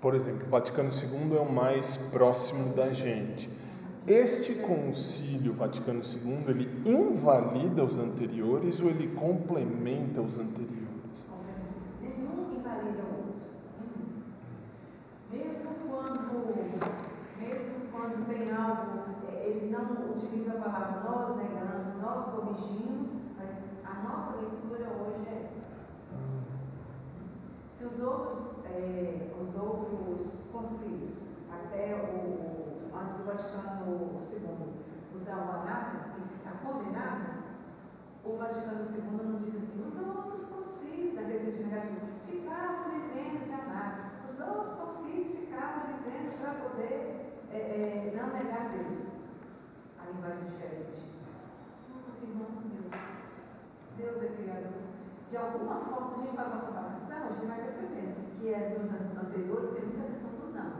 [0.00, 3.48] por exemplo, Vaticano II é o mais próximo da gente.
[4.04, 11.28] Este concílio Vaticano II, ele invalida os anteriores ou ele complementa os anteriores?
[12.02, 13.40] Nenhum invalida o outro.
[15.30, 15.44] Nenhum.
[15.44, 16.56] Mesmo quando,
[17.38, 23.08] mesmo quando tem algo, eh, eles não utilizam a palavra nós negamos, nós corrigimos,
[23.38, 23.50] mas
[23.84, 25.25] a nossa leitura hoje é
[27.96, 36.18] os outros, eh, os outros concílios, até o, antes do Vaticano II, usar o anátema,
[36.18, 37.44] isso está condenado,
[38.22, 43.52] o Vaticano II não diz assim, os outros concílios, naquele sentido negativo, ficavam dizendo de
[43.52, 49.28] anátema, os outros concílios ficavam dizendo para poder eh, eh, não negar Deus.
[49.98, 51.12] A linguagem é diferente.
[51.90, 53.16] Nós afirmamos Deus.
[53.96, 54.85] Deus é criador.
[55.28, 58.78] De alguma forma, se a gente faz uma comparação, a gente vai percebendo que é
[58.78, 60.72] nos anos anteriores tem muita questão do não.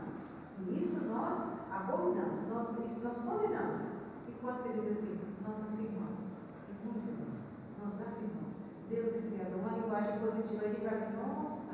[0.59, 4.03] E isso nós abominamos, nós, isso nós condenamos.
[4.27, 6.47] Enquanto ele diz assim, nós afirmamos.
[6.69, 8.55] E muito isso, nós afirmamos.
[8.89, 10.63] Deus é criador, uma linguagem positiva.
[10.63, 11.73] A gente vai nossa,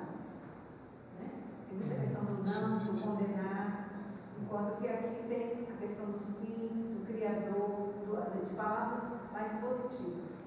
[1.19, 1.29] né?
[1.69, 3.89] tem muita questão do não, do condenar.
[4.41, 10.45] Enquanto que aqui tem a questão do sim, do criador, do, de palavras mais positivas.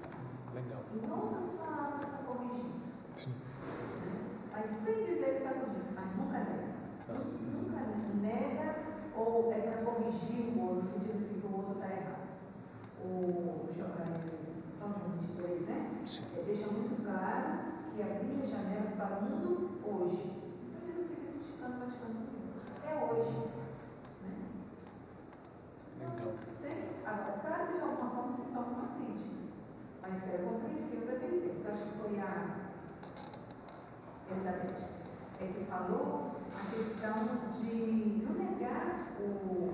[0.53, 0.76] Legal.
[0.93, 2.85] Em outras palavras, está corrigindo.
[3.15, 3.33] Sim.
[4.51, 6.67] Mas sem dizer que está corrigindo, mas nunca nega.
[7.53, 7.81] Nunca
[8.21, 8.75] nega
[9.15, 12.27] ou é para corrigir o outro, no sentido assim que o outro está errado.
[13.03, 14.17] O eh,
[14.71, 16.05] São João 23, né?
[16.05, 17.59] Eh, deixa muito claro
[17.93, 20.37] que abrir as janelas para o mundo hoje.
[20.69, 22.47] Então ele não fica criticando o Vaticano I.
[22.87, 23.49] É hoje.
[24.21, 24.33] Né?
[25.99, 26.33] Legal.
[26.45, 28.96] Sem, agora, claro que de alguma forma se torna uma
[30.07, 31.65] mas era compreensível daquele tempo.
[31.65, 32.67] Eu acho que foi a
[34.31, 34.97] Elizabeth
[35.39, 37.13] é que falou a questão
[37.47, 39.71] de não negar o,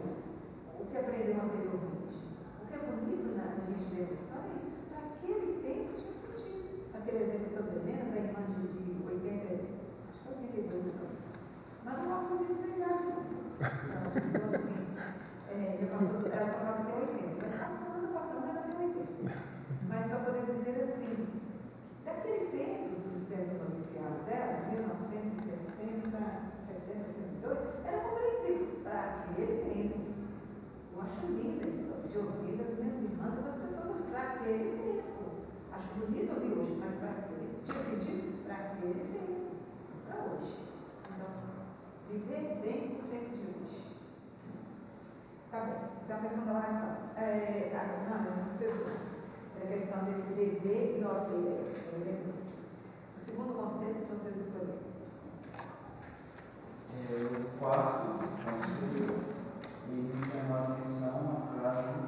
[0.82, 2.34] o que aprendeu anteriormente.
[2.62, 4.34] O que é bonito na, gente ver isso.
[4.92, 6.90] Naquele tempo tinha sentido.
[6.94, 9.54] Aquele exemplo que eu dei, né, da irmã de, de 80,
[10.10, 11.20] acho que 82 anos.
[11.86, 13.04] Mas não gosto muito dessa idade.
[13.62, 17.33] As pessoas que é, já passou, ela só prova ter 80,
[20.04, 21.28] Mas para poder dizer assim,
[22.04, 26.20] daquele tempo, do tempo noviciado dela, 1960,
[26.58, 30.00] 60, 62, era compreensível para aquele tempo.
[30.94, 35.48] Eu acho linda história de ouvir das minhas irmãs e das pessoas para aquele tempo.
[35.72, 39.56] Acho bonito ouvir hoje, mas para aquele tinha sentido para aquele tempo,
[39.88, 40.68] não para hoje.
[41.16, 41.32] Então,
[42.10, 43.96] viver bem o tempo de hoje.
[45.50, 46.02] Tá bom.
[46.04, 47.10] Então, a questão da oração.
[47.16, 47.72] É,
[48.06, 49.23] não, é vocês dois.
[49.64, 51.48] É a questão desse dever e ordem.
[51.48, 52.34] é, dever.
[53.16, 54.84] O segundo conceito que vocês escolheram.
[56.94, 58.08] É, o quarto
[58.44, 59.16] conselho,
[59.90, 62.00] ele me chamou a atenção uma frase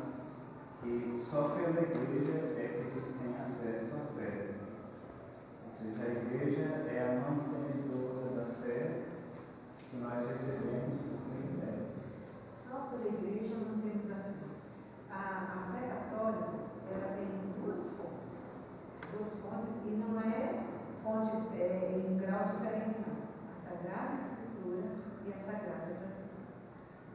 [0.82, 4.56] que só pela igreja é que se tem acesso à fé.
[5.66, 9.04] Ou seja, a igreja é a mantenedora da fé
[9.80, 11.88] que nós recebemos por meio dela.
[12.44, 14.34] Só pela igreja não temos a fé.
[15.10, 18.70] A, a fé católica, ela tem duas fontes.
[19.14, 19.34] Duas
[19.66, 20.64] e não é
[21.04, 23.26] fonte é, em graus diferentes, não.
[23.52, 24.84] A Sagrada Escritura
[25.26, 26.46] e a Sagrada Tradição.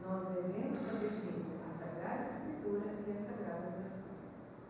[0.05, 4.15] Nós devemos obediência à Sagrada Escritura e à Sagrada Tradição.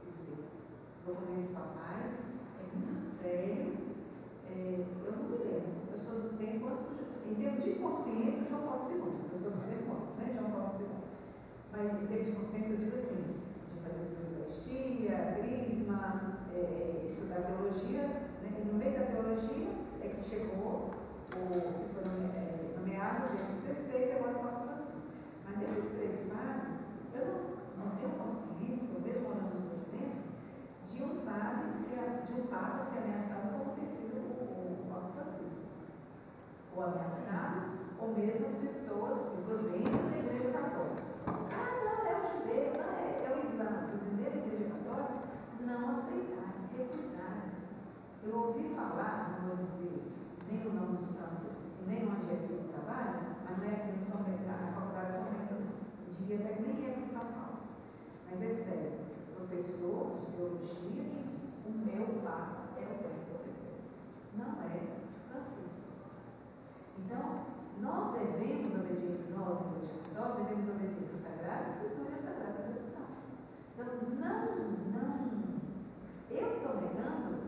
[0.03, 0.45] Quer dizer,
[0.93, 3.77] os documentos papais é muito sério.
[4.47, 6.69] É, eu não me lembro, eu sou do tempo
[7.25, 10.71] em termos de consciência, João Paulo II, eu sou do tempo antes, né, João Paulo
[10.79, 10.87] II.
[11.71, 13.37] Mas em termos de consciência, eu digo assim,
[13.73, 14.21] de fazer
[14.51, 18.07] Eucaristia, Crisma, é, estudar teologia,
[18.41, 19.67] né, e no meio da teologia
[20.01, 25.17] é que chegou o que foi é, nomeado dia 16 e agora o Papa Francisco.
[25.45, 26.77] Mas nesses três padres,
[27.13, 30.31] eu não, não tenho consciência, mesmo olhando os documentos,
[30.85, 35.71] de um padre, de um Papa ser ameaçado como ter sido o, o Papa Francisco
[36.75, 41.03] ou ameaçado, ou mesmo as pessoas desobedientes da Igreja Católica.
[41.27, 43.89] Ah, não, é o judeu, não, é, é o Islã.
[43.93, 45.21] Dizer, dentro da Igreja Católica,
[45.61, 46.40] não aceitaram.
[48.23, 50.14] Eu ouvi falar, não vou dizer
[50.52, 51.48] nem o nome do santo,
[51.88, 55.11] nem onde é que eu trabalho, mas não é aqui no São na Faculdade de
[55.11, 56.15] São Bento, não.
[56.19, 57.57] Diria até que nem é aqui em São Paulo.
[58.30, 58.91] Mas é sério,
[59.35, 64.14] professor de teologia me diz, o meu Papa é o Bento XVI.
[64.38, 66.06] Não é Francisco.
[66.99, 67.45] Então,
[67.81, 73.06] nós devemos obediência, nós, na Igreja Católica, devemos obediência Sagrada Escritura e Sagrada Tradição.
[73.73, 73.85] Então,
[74.19, 74.52] não,
[74.93, 75.31] não,
[76.30, 77.40] eu estou negando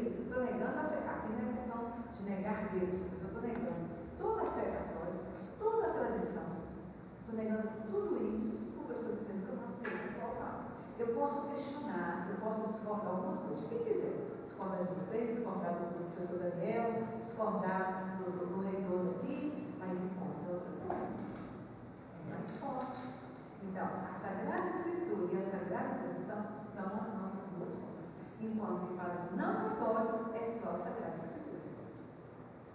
[0.00, 0.16] Deus.
[0.16, 0.98] Eu estou negando a fé.
[1.06, 3.80] Aqui não é questão de negar Deus, mas eu estou negando
[4.18, 5.24] toda a fé católica,
[5.58, 6.46] toda a tradição.
[7.20, 10.64] Estou negando tudo isso porque eu estou dizendo que eu não aceito qual.
[10.98, 14.42] Eu posso questionar, eu posso discordar algumas coisas quem quiser.
[14.44, 20.54] Discordar de você, discordar do professor Daniel, discordar do, do, do reitor daqui, mas encontra
[20.54, 21.18] outra coisa.
[22.28, 23.14] É mais forte.
[23.62, 27.43] Então, a Sagrada Escritura e a Sagrada Tradição são as nossas
[28.44, 31.62] enquanto que para os não católicos é só a Sagrada Escritura.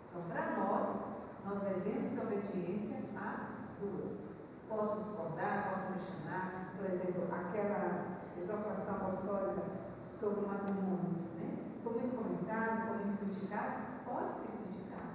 [0.10, 4.40] Então, para nós, nós devemos ter obediência às duas.
[4.68, 9.64] Posso discordar, posso questionar, por exemplo, aquela exortação apostólica
[10.04, 11.58] sobre o matrimônio, né?
[11.84, 13.74] Foi muito comentado, foi muito criticado,
[14.06, 15.10] pode ser criticado.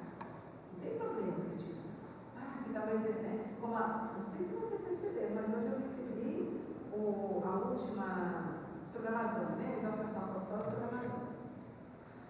[0.73, 1.85] Não tem problema criticar.
[2.37, 3.57] Ah, que talvez, né?
[3.61, 8.54] Como a, não sei se vocês receberam, mas hoje eu recebi o, a última
[8.87, 9.75] sobre a Amazônia, né?
[9.77, 11.35] Exaltação apostólica sobre a Amazônia.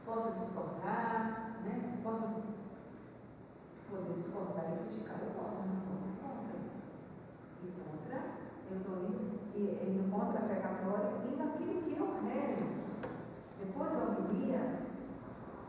[0.06, 2.00] Posso discordar, né?
[2.02, 2.42] Posso
[3.90, 6.56] poder discordar e criticar, eu posso, mas não posso ir contra.
[7.62, 8.18] E contra,
[8.70, 12.84] eu estou indo, indo contra a fé católica e naquilo que eu rezo.
[13.58, 14.80] Depois da homilia,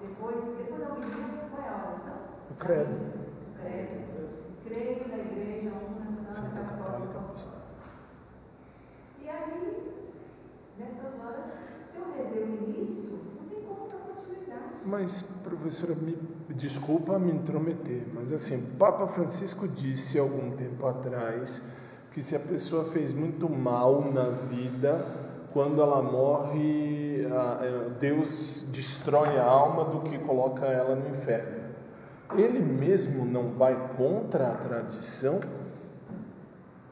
[0.02, 2.18] depois, depois da homilia, qual é a oração?
[2.52, 3.26] O credo.
[4.66, 7.66] Creio na igreja, uma santa, Santa católica, Católica apostólica.
[9.22, 10.14] E aí,
[10.78, 11.46] nessas horas,
[11.84, 14.88] se eu rezei o início, não tem como dar continuidade.
[15.06, 16.18] Mas, professora, me
[16.56, 21.78] desculpa me intrometer, mas assim, Papa Francisco disse algum tempo atrás
[22.10, 25.00] que se a pessoa fez muito mal na vida,
[25.54, 31.66] quando ela morre, é, Deus destrói a alma do que coloca ela no inferno.
[32.36, 35.40] Ele mesmo não vai contra a tradição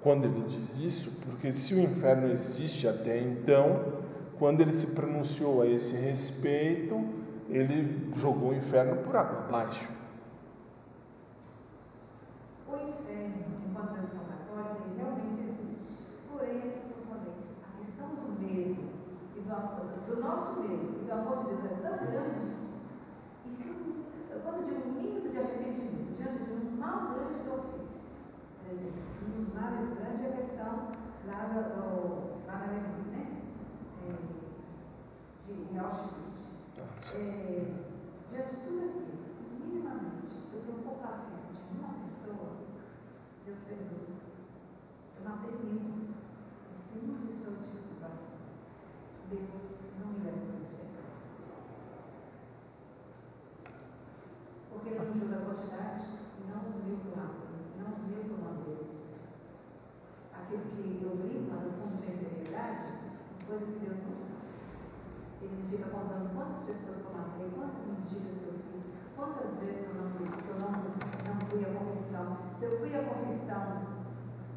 [0.01, 4.03] quando ele diz isso, porque se o inferno existe até então,
[4.37, 7.22] quando ele se pronunciou a esse respeito,
[7.53, 9.87] ele jogou o inferno por água abaixo.
[12.67, 16.03] O inferno, enquanto tradição católica, ele realmente existe.
[16.31, 18.81] Porém, é o que eu falei, a questão do medo,
[20.07, 22.53] do, nosso medo e do amor de Deus é tão grande,
[24.31, 28.15] eu, quando digo um mínimo de arrependimento diante de um mal grande que eu fiz,
[28.63, 30.91] por exemplo, um dos males grandes é a questão
[31.27, 33.41] lá, do, lá na né?
[34.01, 34.15] É,
[35.45, 36.52] de, Auschwitz.
[37.05, 37.65] É,
[38.29, 42.55] diante de tudo aquilo, se minimamente eu tenho complacência de uma pessoa,
[43.45, 44.15] Deus perdoa.
[45.17, 46.15] Eu matei mil.
[46.71, 48.71] E se uma pessoa eu tive complacência,
[49.29, 50.93] Deus não me leva para o inferno.
[54.71, 56.03] Porque Ele não julga a quantidade
[56.39, 58.81] e não os mil matei, e não os mil que eu mandei.
[60.33, 62.85] Aquilo que eu brinco, no fundo tem seriedade,
[63.45, 64.42] coisa que Deus não sabe.
[65.73, 69.95] Fica contando quantas pessoas que eu matei, quantas mentiras que eu fiz, quantas vezes que
[69.97, 72.37] eu não fui, que eu não, não fui à confissão.
[72.53, 73.81] Se eu fui à confissão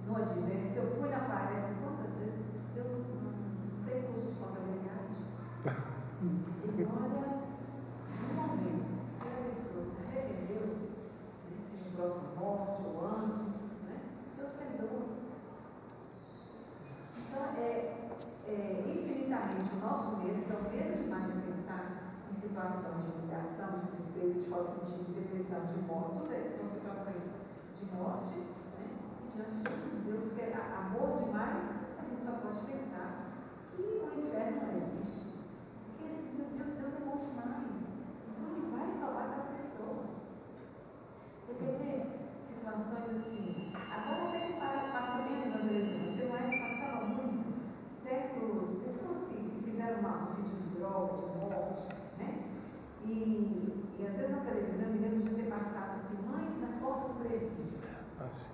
[0.07, 2.45] no advento, se eu fui na palestra, quantas vezes
[2.75, 5.17] Deus não, não, tem curso de contabilidade.
[6.69, 7.41] Ele olha
[8.21, 14.01] no momento, se a pessoa se arrependeu, né, seja próximo à morte ou antes, né,
[14.37, 15.17] Deus perdoa.
[17.19, 17.97] Então, é,
[18.49, 23.19] é, infinitamente o nosso medo, que é o medo demais de pensar em situações de
[23.19, 24.03] humilhação, de
[24.65, 27.23] tristeza, de falta de depressão, de tudo isso são situações
[27.78, 28.35] de morte,
[28.78, 28.87] né?
[29.35, 31.62] Diante de Deus que é amor demais,
[31.99, 33.27] a gente só pode pensar
[33.74, 35.37] que o inferno não existe.
[35.99, 37.83] Porque assim, meu Deus, Deus é bom demais.
[38.33, 40.05] Então ele vai salvar cada pessoa.
[41.41, 43.73] Você quer ver situações assim?
[43.74, 47.57] Agora até que pa- passa menos na televisão, mas eu ainda passava muito
[47.91, 51.89] certos pessoas que, que fizeram mal no sentido de droga, de morte,
[52.19, 52.45] né?
[53.05, 53.76] E,
[54.07, 57.24] e às vezes na televisão me lembro de ter passado assim, mães na porta do
[57.24, 57.81] presídio.
[58.20, 58.51] Assim.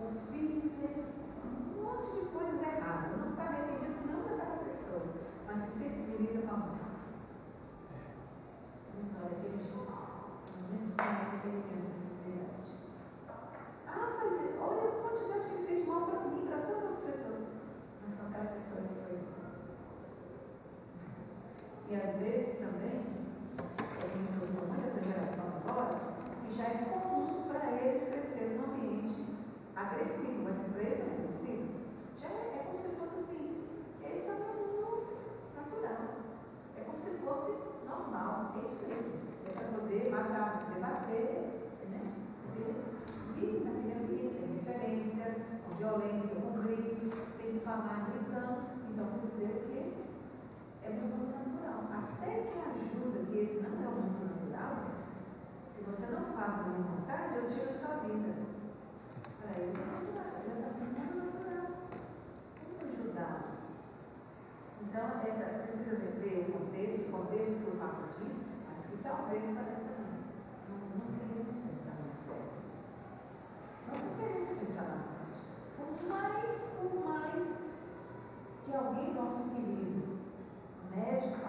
[0.00, 5.60] O filho fez um monte de coisas erradas, não está arrependido não daquelas pessoas, mas
[5.60, 6.78] se sensibiliza com a mãe.
[8.94, 10.08] Vamos olha, aquele difícil.
[10.56, 12.68] Pelo menos comigo ele tem essa sensibilidade.
[13.86, 17.48] Ah, mas olha a quantidade que ele fez de mal para mim, para tantas pessoas.
[18.02, 19.18] Mas com aquela pessoa ele foi.
[21.90, 23.18] E às vezes também,
[23.58, 29.24] eu tenho muito essa geração que já é comum para eles crescer num ambiente
[29.76, 31.68] agressivo, mas para eles não é agressivo.
[32.20, 33.68] Já é, é como se fosse assim,
[34.02, 35.06] eles são um mundo
[35.54, 36.16] natural.
[36.76, 37.52] É como se fosse
[37.86, 39.12] normal, é isso mesmo.
[39.46, 42.00] É para poder matar, debater, né?
[42.42, 42.74] Porque
[43.36, 48.66] vive naquele ambiente sem referência, com violência, com gritos, tem que falar gritando.
[48.90, 49.92] Então quer dizer o quê?
[50.82, 51.84] É um mundo natural.
[51.92, 54.27] Até que ajuda, que esse não é um mundo
[55.68, 58.34] se você não faz a minha vontade, eu tiro a sua vida.
[59.38, 61.66] Para eles é natural, já está sendo natural.
[62.64, 63.74] Como ajudá-los?
[64.80, 69.44] Então, essa, precisa ver, o contexto, o contexto que o Papa diz, mas que talvez
[69.44, 70.24] está linha.
[70.70, 72.58] Nós não queremos pensar no inferno.
[73.88, 75.38] Nós não queremos pensar na morte.
[75.76, 77.58] Por mais, por mais
[78.64, 80.18] que alguém nosso querido,
[80.90, 81.48] médico,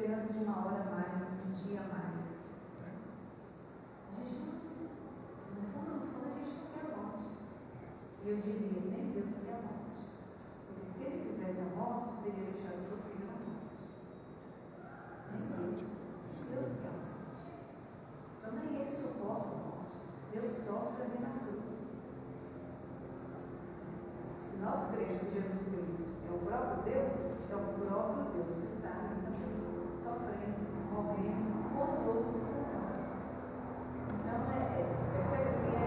[0.00, 2.60] esperança de uma hora a mais, um dia a mais.
[4.08, 4.54] A gente não,
[5.54, 7.28] no fundo, no fundo, a gente não quer a morte.
[8.24, 10.00] E eu diria, nem Deus quer a morte.
[10.66, 13.84] Porque se ele quisesse a morte, teria deixado seu filho na morte.
[15.32, 16.20] Nem Deus.
[16.48, 17.40] Deus quer a morte.
[18.38, 19.96] Então nem ele suporta a morte.
[20.32, 22.14] Deus sofre ali na cruz.
[24.40, 27.16] Se nós cremos que Jesus Cristo é o próprio Deus,
[27.50, 29.19] é o próprio Deus que está ali
[30.10, 33.00] sofrendo, morrendo conosco por nós.
[34.14, 34.84] Então, é, é,
[35.46, 35.79] assim,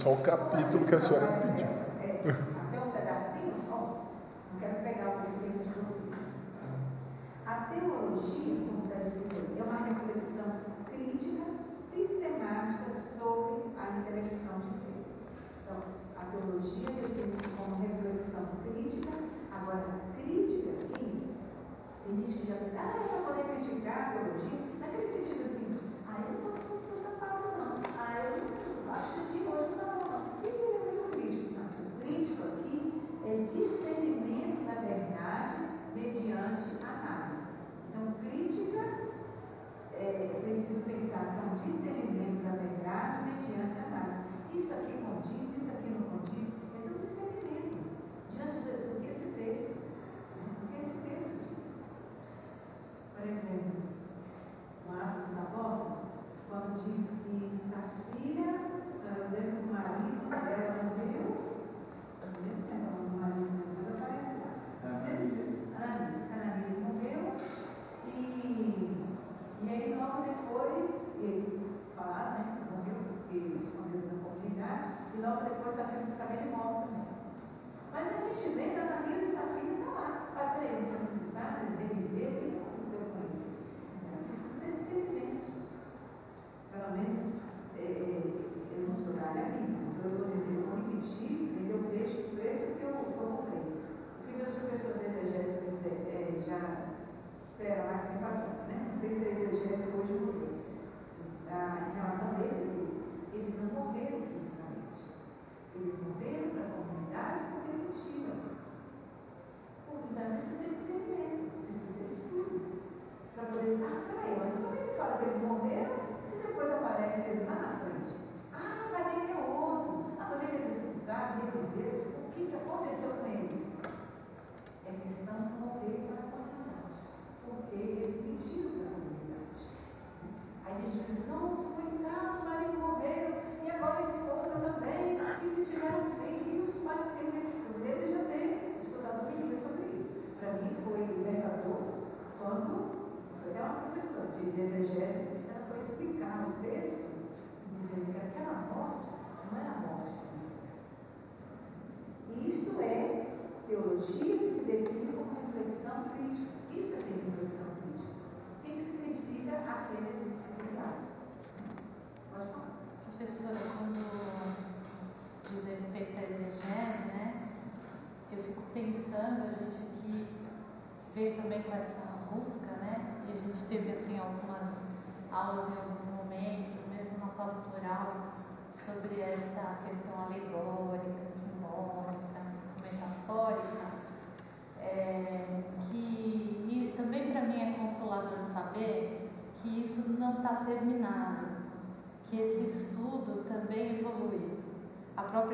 [0.00, 1.39] Só o capítulo que a senhora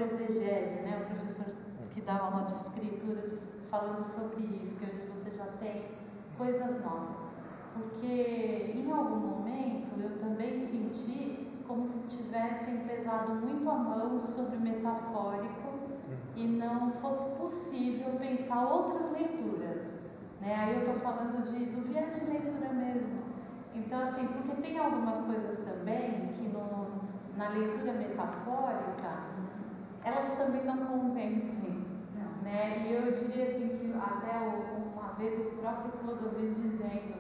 [0.07, 1.03] exegese, né?
[1.03, 1.47] o professor
[1.91, 5.85] que dá aula de escrituras, falando sobre isso, que hoje você já tem
[6.37, 7.23] coisas novas.
[7.75, 14.57] Porque em algum momento eu também senti como se tivessem pesado muito a mão sobre
[14.57, 15.67] o metafórico
[16.37, 19.93] e não fosse possível pensar outras leituras.
[20.41, 20.55] Né?
[20.55, 23.21] Aí eu estou falando de, do viés de leitura mesmo.
[23.75, 26.87] Então, assim, porque tem algumas coisas também que no,
[27.37, 29.36] na leitura metafórica
[30.07, 31.85] elas também não convencem.
[32.43, 32.87] Né?
[32.87, 37.17] E eu diria assim que até uma vez o próprio Clodovis dizendo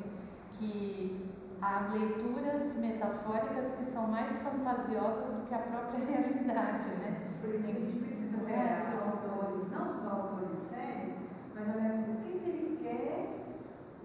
[0.52, 7.22] que há leituras metafóricas que são mais fantasiosas do que a própria realidade, né?
[7.40, 8.92] Por isso a gente precisa ver é.
[9.04, 11.18] autores, não só autores sérios,
[11.56, 13.42] mas olha assim, o que, ele quer,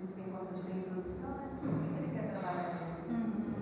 [0.02, 0.24] isso né?
[0.24, 1.50] que importa de na introdução, né?
[1.54, 3.56] O que, ele quer trabalhar com isso.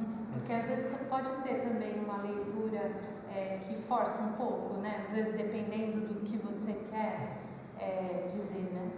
[0.00, 0.26] Uhum.
[0.32, 2.92] Porque às vezes pode ter também uma leitura
[3.34, 4.96] é, que força um pouco, né?
[5.00, 7.38] Às vezes dependendo do que você quer
[7.80, 8.90] é, dizer, né?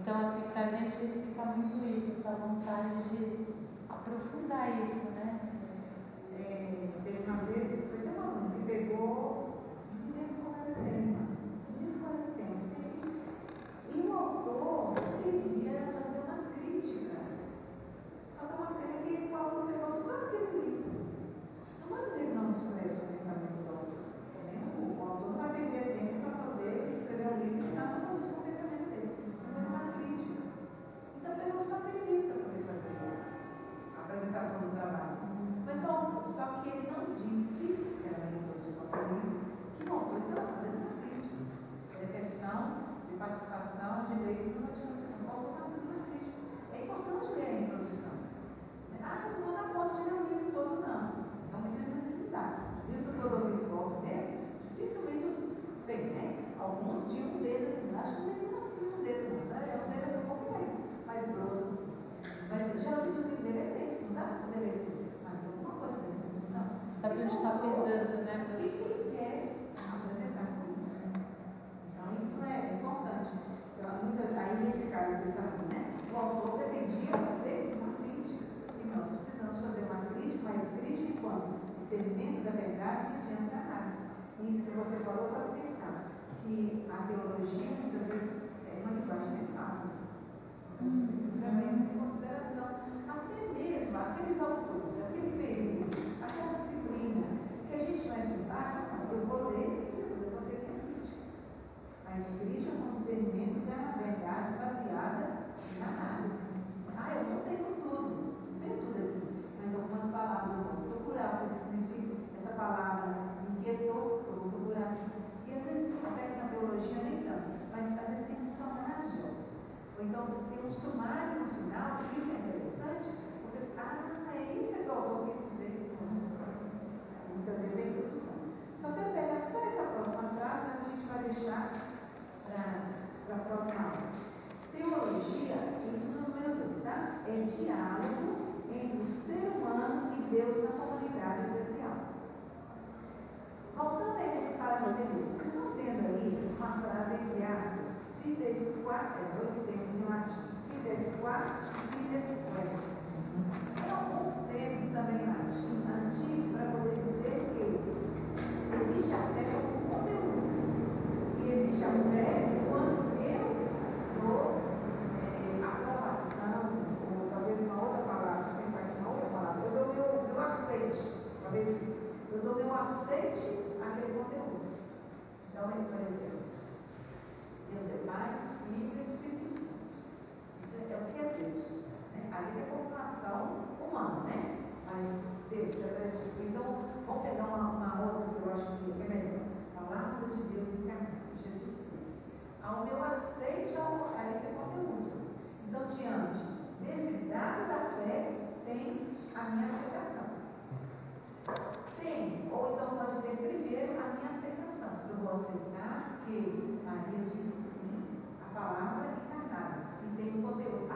[0.00, 3.46] Então, assim, pra gente fica muito isso, essa vontade de
[3.88, 5.40] aprofundar isso, né?
[6.38, 9.62] É, teve uma vez, foi uma que pegou,
[9.94, 11.23] não lembro como era o tema,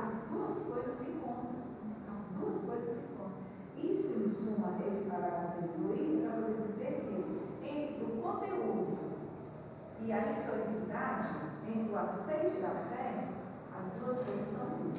[0.09, 1.51] as duas coisas se encontram.
[2.11, 3.39] As duas coisas se encontram.
[3.77, 8.99] Isso, em suma, esse parágrafo concluir para poder dizer que entre o conteúdo
[10.01, 11.29] e a historicidade,
[11.69, 13.29] entre o aceite da fé,
[13.79, 14.99] as duas coisas são duas.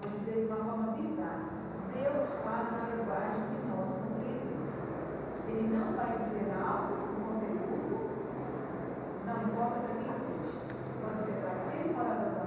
[0.00, 1.50] Vou dizer de uma forma bizarra.
[1.92, 4.72] Deus fala na linguagem que nós compreendemos.
[5.46, 8.10] Ele não vai dizer algo no conteúdo,
[9.26, 10.58] não importa para quem seja.
[11.02, 12.43] Pode ser para aquele morador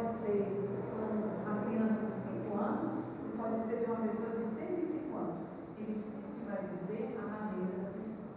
[0.00, 0.70] pode ser
[1.44, 3.04] uma criança de 5 anos,
[3.36, 5.34] pode ser de uma pessoa de 105 anos.
[5.78, 8.36] Ele sempre vai dizer a maneira da pessoa.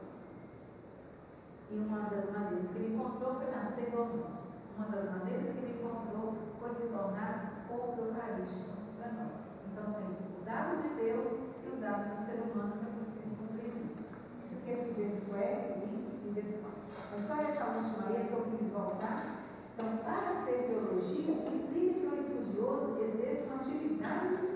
[1.71, 4.33] E uma das maneiras que ele encontrou foi nascer igual nós.
[4.77, 9.33] Uma das maneiras que ele encontrou foi se tornar corpo eucarístico para nós.
[9.71, 11.31] Então tem o dado de Deus
[11.63, 13.95] e o dado do ser humano para você compreender.
[14.37, 16.71] Isso que é fidesco é e fidesco
[17.15, 17.17] é.
[17.17, 19.32] só essa última aí que eu quis voltar.
[19.75, 24.47] Então, para ser teologia, implica que o estudioso exerça uma atividade de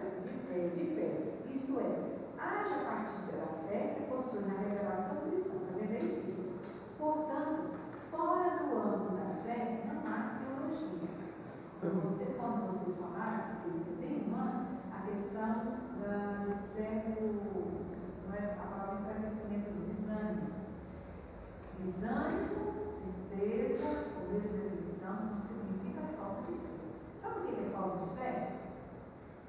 [0.47, 1.33] fé, de, fé.
[1.51, 6.27] Isto é, haja a partir da fé que possui na revelação cristã, na verdade,
[6.99, 7.79] Portanto,
[8.11, 11.09] fora do âmbito da fé, não há teologia.
[11.77, 17.21] Então, você, quando vocês falaram, você tem humano, a questão da, do certo,
[18.27, 20.47] não é a palavra enfraquecimento do desânimo.
[21.79, 22.73] Desânimo,
[23.03, 26.69] tristeza, não significa falta de fé.
[27.15, 28.59] Sabe o que é falta de fé?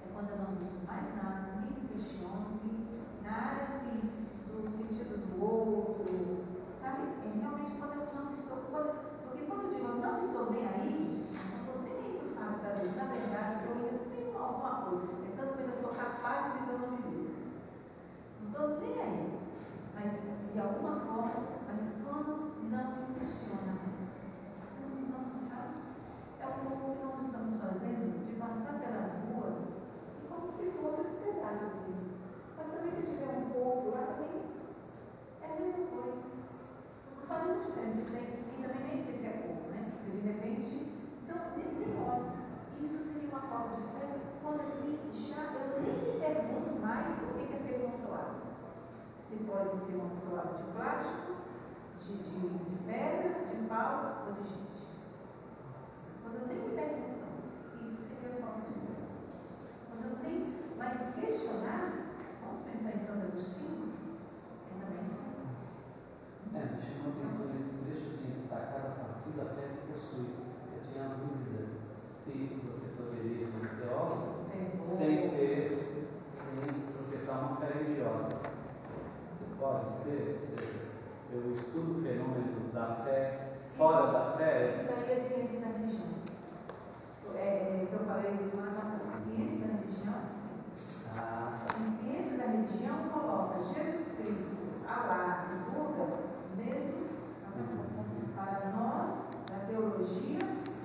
[0.04, 2.88] É quando eu não busco mais nada, nem me questiono, nem
[3.22, 4.12] na área assim,
[4.46, 7.08] do sentido do outro, sabe?
[7.24, 8.58] É realmente quando eu não estou.
[8.70, 12.28] Quando, porque quando eu digo eu não estou nem aí, não estou nem aí para
[12.28, 12.96] o fato da Deus.
[12.96, 15.12] Na verdade, eu ainda tenho alguma coisa.
[15.26, 17.52] É tanto que eu sou capaz de dizer o nome dele.
[18.42, 19.38] Não estou nem aí.
[19.94, 20.12] Mas,
[20.52, 24.38] de alguma forma, mas quando não me questiona mais.
[24.78, 25.80] Quando não, sabe?
[26.58, 29.82] É que nós estamos fazendo de passar pelas ruas
[30.28, 31.94] como se fosse esse pedaço aqui.
[32.56, 34.42] Mas também se tiver um pouco lá também
[35.40, 36.26] é a mesma coisa.
[37.16, 38.10] Não faz muita diferença.
[38.10, 38.24] Tem,
[38.58, 39.92] e também nem sei se é pouco, né?
[39.92, 42.32] Porque de repente, então nem, nem olho.
[42.82, 47.34] Isso seria uma falta de fé, quando assim, já eu nem me pergunto mais o
[47.34, 48.40] que é aquele montolado.
[49.20, 51.34] Se pode ser um montolado de plástico,
[51.96, 54.67] de, de, de pedra, de pau ou de
[56.38, 57.36] eu nem me pergunto mais,
[57.82, 58.94] isso seria falta de fé.
[59.90, 60.36] Quando eu nem
[60.76, 63.92] mais questionar, vamos pensar em Santo Agostinho,
[64.70, 65.26] é também fé.
[66.54, 69.92] É, me chamou a atenção nesse trecho, eu tinha destacado a partir da fé que
[69.92, 70.28] possui.
[70.72, 71.66] Eu tinha a dúvida
[72.00, 78.40] se você poderia ser um teólogo sem ter, sem professar uma fé religiosa.
[79.32, 80.88] Você pode ser, ou seja,
[81.32, 84.72] eu estudo o fenômeno da fé fora da fé.
[84.74, 85.87] Isso aí é ciência da.
[87.34, 90.64] É, é, eu falei semana passada, ciência da religião, sim.
[91.16, 96.18] Ah, Em ciência da religião coloca Jesus Cristo, Alá e Buda,
[96.56, 97.08] mesmo
[98.34, 100.38] para nós, na teologia,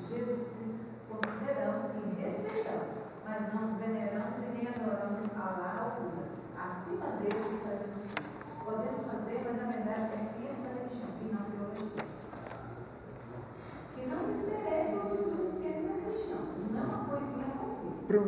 [0.07, 6.27] Jesus Cristo consideramos e respeitamos, mas não veneramos e nem adoramos Alá ou Buda.
[6.57, 8.33] Acima deles está Jesus Cristo.
[8.65, 10.17] Podemos fazer, mas na verdade é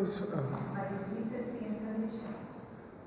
[0.06, 0.48] completa.
[0.48, 2.34] Professor, Mas isso é ciência da religião.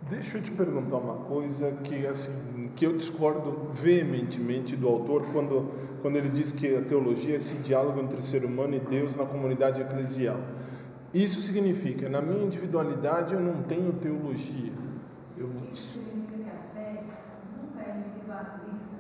[0.09, 5.71] deixa eu te perguntar uma coisa que assim que eu discordo veementemente do autor quando
[6.01, 9.25] quando ele diz que a teologia é esse diálogo entre ser humano e Deus na
[9.27, 10.39] comunidade eclesial.
[11.13, 14.73] Isso significa, na minha individualidade eu não tenho teologia.
[15.37, 17.03] Eu Isso significa que a fé
[17.61, 18.97] nunca é individualista,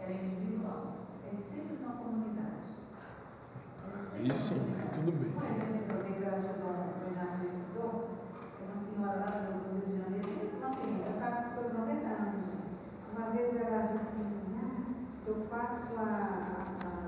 [0.00, 0.96] ela é individual.
[1.32, 2.68] É sempre uma comunidade.
[3.94, 5.30] É sempre Aí sim, tudo bem.
[5.30, 8.08] Um exemplo que eu dei para ajudar o Inácio estudou,
[8.60, 12.06] é uma senhora lá do Rio de Janeiro, muito novinha, ela estava com seus 90
[12.06, 12.44] anos.
[12.44, 12.56] né?
[13.16, 14.94] Uma vez ela disse assim, ah,
[15.26, 17.06] eu faço a, a, a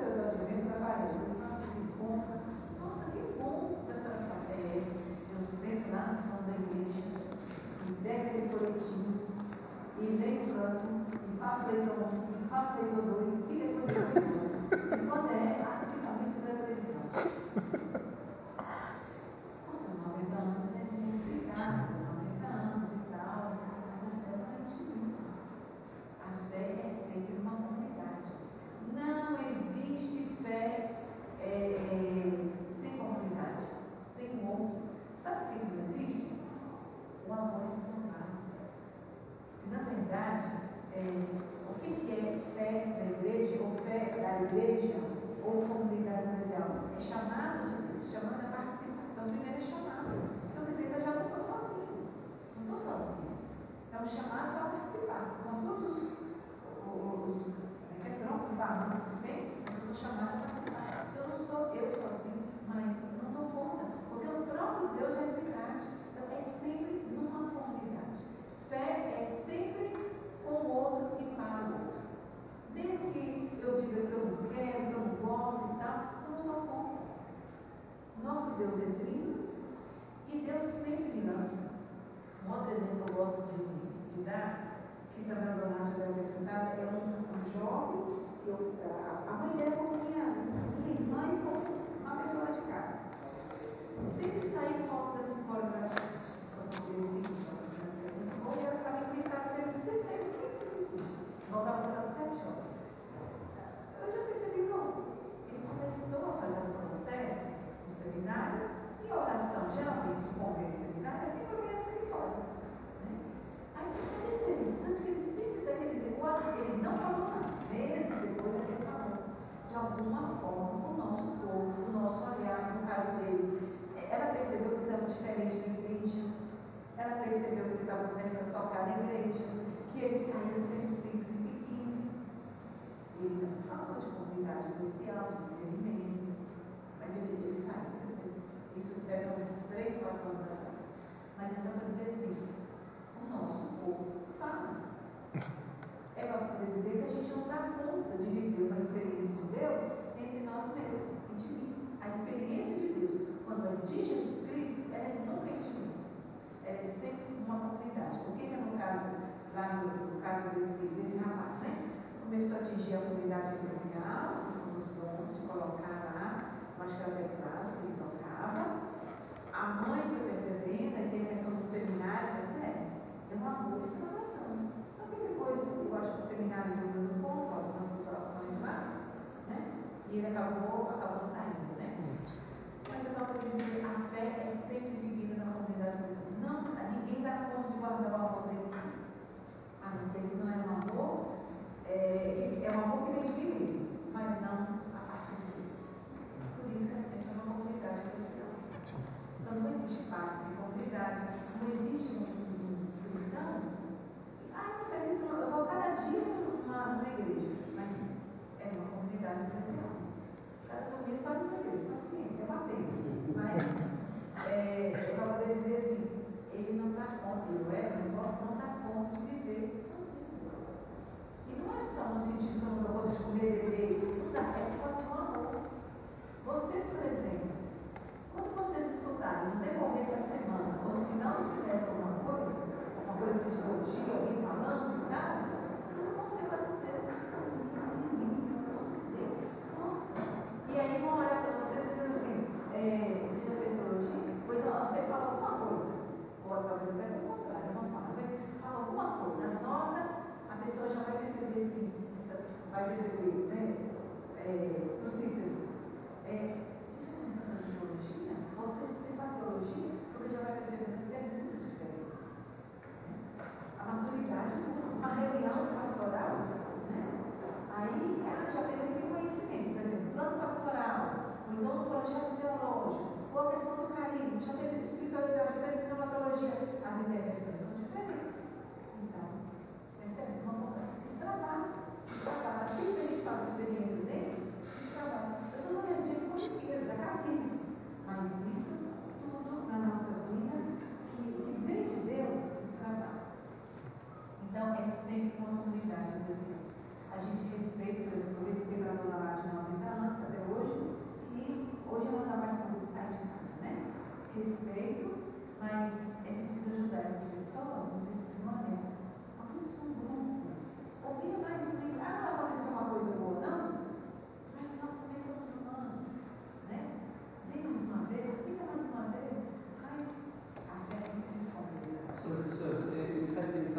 [0.00, 2.40] era advento da parede, eu faço os encontros.
[2.80, 4.24] Nossa, que bom que a senhora.
[4.56, 4.82] É,
[5.34, 7.02] eu sento lá no fundo da igreja,
[7.88, 9.20] e pego aquele folhetinho,
[9.98, 14.02] e leio o canto, e faço leitor 1, e faço leitor 2, e depois eu
[14.02, 15.02] embora.
[15.02, 15.53] E quando é,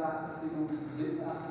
[0.06, 0.24] Ah,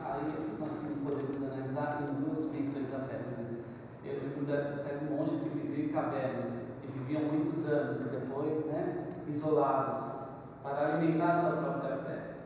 [0.05, 3.15] aí é nós podemos analisar em duas dimensões da fé.
[3.15, 3.65] Né?
[4.05, 8.66] Eu lembro até de monges que viviam em cavernas e viviam muitos anos e depois,
[8.66, 10.28] né, isolados,
[10.62, 12.36] para alimentar a sua própria fé.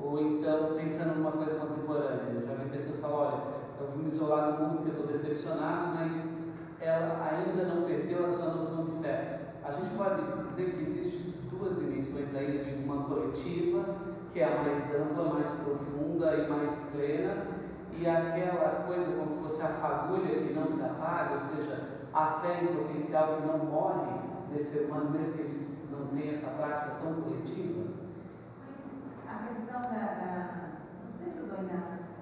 [0.00, 3.42] Ou então, pensando numa coisa contemporânea, eu já vi pessoas falar: olha,
[3.80, 6.48] eu fui me isolar do mundo porque estou decepcionado, mas
[6.80, 9.52] ela ainda não perdeu a sua noção de fé.
[9.62, 14.62] A gente pode dizer que existem duas dimensões aí de uma coletiva que é a
[14.62, 17.46] mais ampla, mais profunda e mais plena,
[17.92, 22.26] e aquela coisa como se fosse a fagulha que não se apaga, ou seja, a
[22.26, 26.50] fé em potencial que não morre nesse ser humano, mesmo que eles não tenham essa
[26.50, 27.90] prática tão coletiva.
[28.70, 29.88] Mas a questão da.
[29.88, 30.68] da...
[31.02, 32.18] Não sei se o Dom Inácio.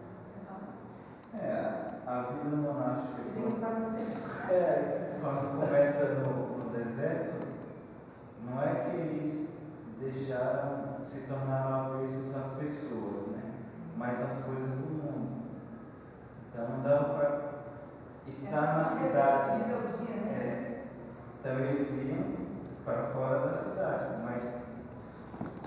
[1.34, 3.22] É, a vida monástica.
[3.34, 7.46] Quando, é, quando começa no, no deserto,
[8.42, 9.58] não é que eles
[10.00, 13.54] deixaram se tornar avessos às pessoas, né?
[13.96, 15.46] mas às coisas do mundo.
[16.50, 17.54] Então não dava para
[18.26, 19.60] estar na cidade.
[19.60, 19.76] Né?
[20.28, 20.84] É,
[21.38, 22.36] então eles iam
[22.84, 24.72] para fora da cidade, mas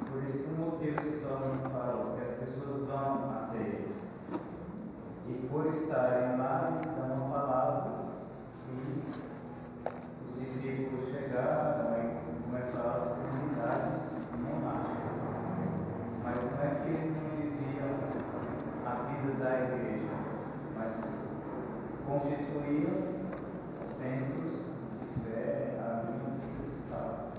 [0.10, 4.10] por isso que o mosteiro se torna um farol, porque as pessoas vão até eles.
[5.28, 8.10] E por estarem lá, eles dão a palavra
[8.68, 9.04] e
[10.28, 14.29] os discípulos chegaram e começaram as comunidades.
[16.30, 17.90] Mas não é que eles não viviam
[18.86, 20.10] a vida da igreja,
[20.78, 21.02] mas
[22.06, 22.98] constituíam
[23.74, 24.54] centros
[25.02, 27.32] de fé onde eles estavam.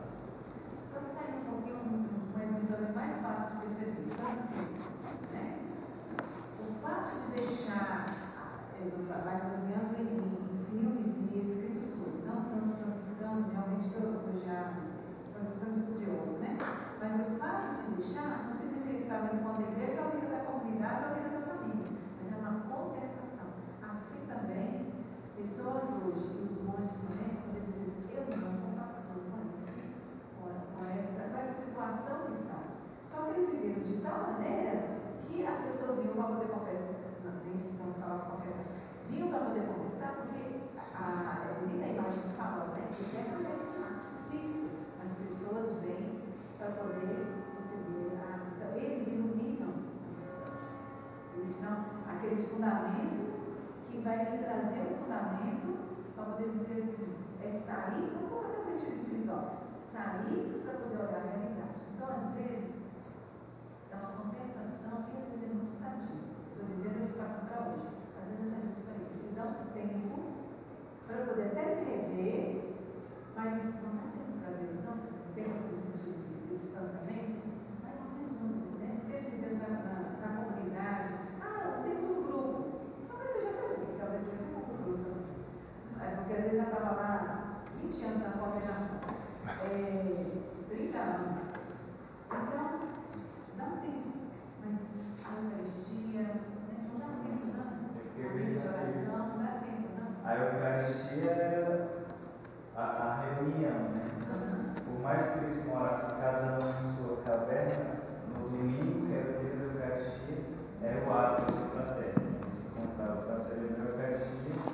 [0.76, 4.10] Só sair um pouquinho, um, um exemplo talvez mais fácil de perceber.
[4.16, 5.58] Francisco, né?
[6.58, 8.06] O fato de deixar,
[9.24, 14.74] mais baseando em, em- filmes e escritos sobre, não tanto franciscanos, realmente que eu já,
[15.32, 16.58] franciscanos estudiosos, né?
[17.00, 20.10] Mas o fato de deixar não significa que estava indo contra a igreja, ou a
[20.10, 21.86] vida da comunidade, ou a vida da família,
[22.18, 23.46] mas é uma contestação.
[23.80, 24.92] Assim também,
[25.34, 29.80] pessoas hoje, os monges também, podem dizer assim, eu não compactuo com isso
[30.36, 32.64] com, essa, com essa situação que está.
[33.02, 37.32] Só que eles viveram de tal maneira que as pessoas vinham para poder confessar, não,
[37.46, 38.74] nem se não falava confessar,
[39.08, 44.00] vinham para poder confessar, porque a, a, na imagem que fala, né, que é cabeça
[44.30, 46.09] fixo, as pessoas vêm
[46.60, 48.52] para poder receber a.
[48.54, 50.76] Então, eles iluminam o distância.
[51.34, 53.40] Eles são aqueles fundamentos
[53.86, 55.78] que vai me trazer o fundamento
[56.14, 61.16] para poder dizer assim, é sair, vamos colocar o retiro espiritual, sair para poder olhar
[61.16, 61.80] a realidade.
[61.94, 62.82] Então, às vezes,
[63.90, 66.20] é uma contestação que às vezes é muito sadia.
[66.52, 67.88] Estou dizendo isso passando para hoje.
[68.20, 69.06] Às vezes muito sadia.
[69.06, 70.20] Preciso dar um tempo
[71.06, 72.74] para poder até me rever,
[73.34, 75.10] mas não dá tempo para Deus, não.
[75.34, 76.09] Tempo assim, no sentido de, de
[76.60, 77.40] distanciamento,
[77.82, 79.00] mais ou menos um, né?
[79.08, 81.08] Tempo de Deus na, na, na comunidade.
[81.40, 82.80] Ah, o tempo do grupo.
[83.08, 85.40] Talvez seja até bem, talvez seja até pouco grupo também.
[86.00, 89.00] É porque às vezes já estava lá 20 anos na coordenação,
[89.64, 90.32] é,
[90.68, 91.40] 30 anos.
[92.26, 92.80] Então,
[93.56, 94.12] dá um tempo,
[94.62, 94.76] mas
[95.24, 98.28] a Eucaristia, né, não dá tempo, não.
[98.28, 100.30] A missa de oração, não dá tempo, não.
[100.30, 102.04] A Eucaristia era
[102.76, 104.19] a, a reunião, né?
[105.02, 109.64] Mais eles morassem cada um em sua caverna, no domingo, que era o dia da
[109.64, 110.44] Eucaristia,
[110.82, 112.30] era o ato de fraterno.
[112.50, 114.72] Se encontravam para celebrar a Eucaristia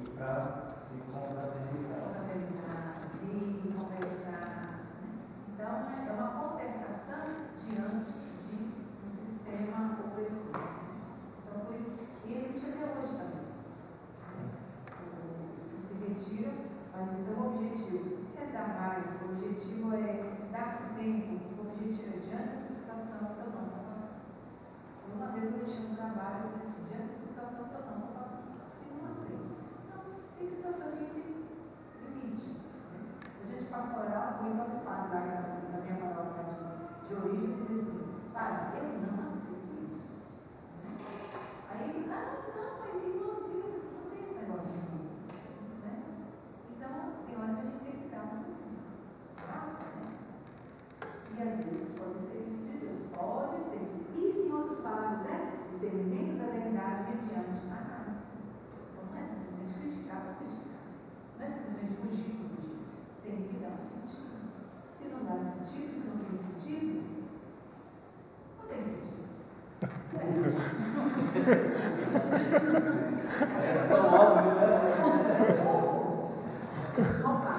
[0.00, 2.00] e para se confraternizar.
[2.08, 4.80] Organizar, rir, conversar.
[5.52, 5.68] Então,
[6.08, 7.24] é uma contestação
[7.66, 8.74] diante de
[9.04, 10.60] um sistema opressor.
[11.44, 13.48] Então, por isso, e existe até hoje também.
[15.54, 16.52] O- Se, se retiram,
[16.96, 18.17] mas então o objetivo,
[18.48, 23.44] rezar mais, o objetivo é dar-se tempo, o objetivo é diante dessa situação eu não
[23.44, 24.08] estou falando.
[25.14, 28.48] Uma vez eu deixei um trabalho, eu disse, diante dessa situação eu não estou falando,
[28.80, 29.52] e não aceito.
[29.84, 30.00] Então,
[30.38, 31.44] tem situações que a gente
[32.08, 32.50] limite.
[32.88, 33.00] Né?
[33.44, 37.76] A gente pastoral, ou então o padre lá na minha paróquia de, de origem dizia
[37.76, 40.24] assim, padre, eu não aceito isso.
[40.84, 40.96] Né?
[41.70, 45.28] Aí, ah, não, mas você não tem esse negócio de irmãzinho.
[45.84, 45.92] Né?
[46.70, 48.48] Então, tem hora que a gente tem que dar uma
[49.48, 50.12] graça, né?
[51.38, 53.86] E às vezes pode ser isso de Deus, pode ser.
[54.16, 58.42] Isso, em outras palavras, é discernimento da verdade mediante análise.
[58.90, 60.82] Então, não é simplesmente criticar por criticar.
[61.38, 62.82] Não é simplesmente fugir por fugir.
[63.22, 64.34] Tem que dar um sentido.
[64.88, 67.06] Se não dá sentido, se não tem sentido,
[68.58, 69.22] não tem sentido.
[73.38, 74.66] Parece tão óbvio, né?
[77.24, 77.52] Opa,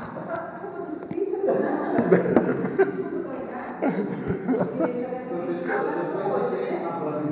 [5.27, 7.27] Professor, depois você chega na próxima.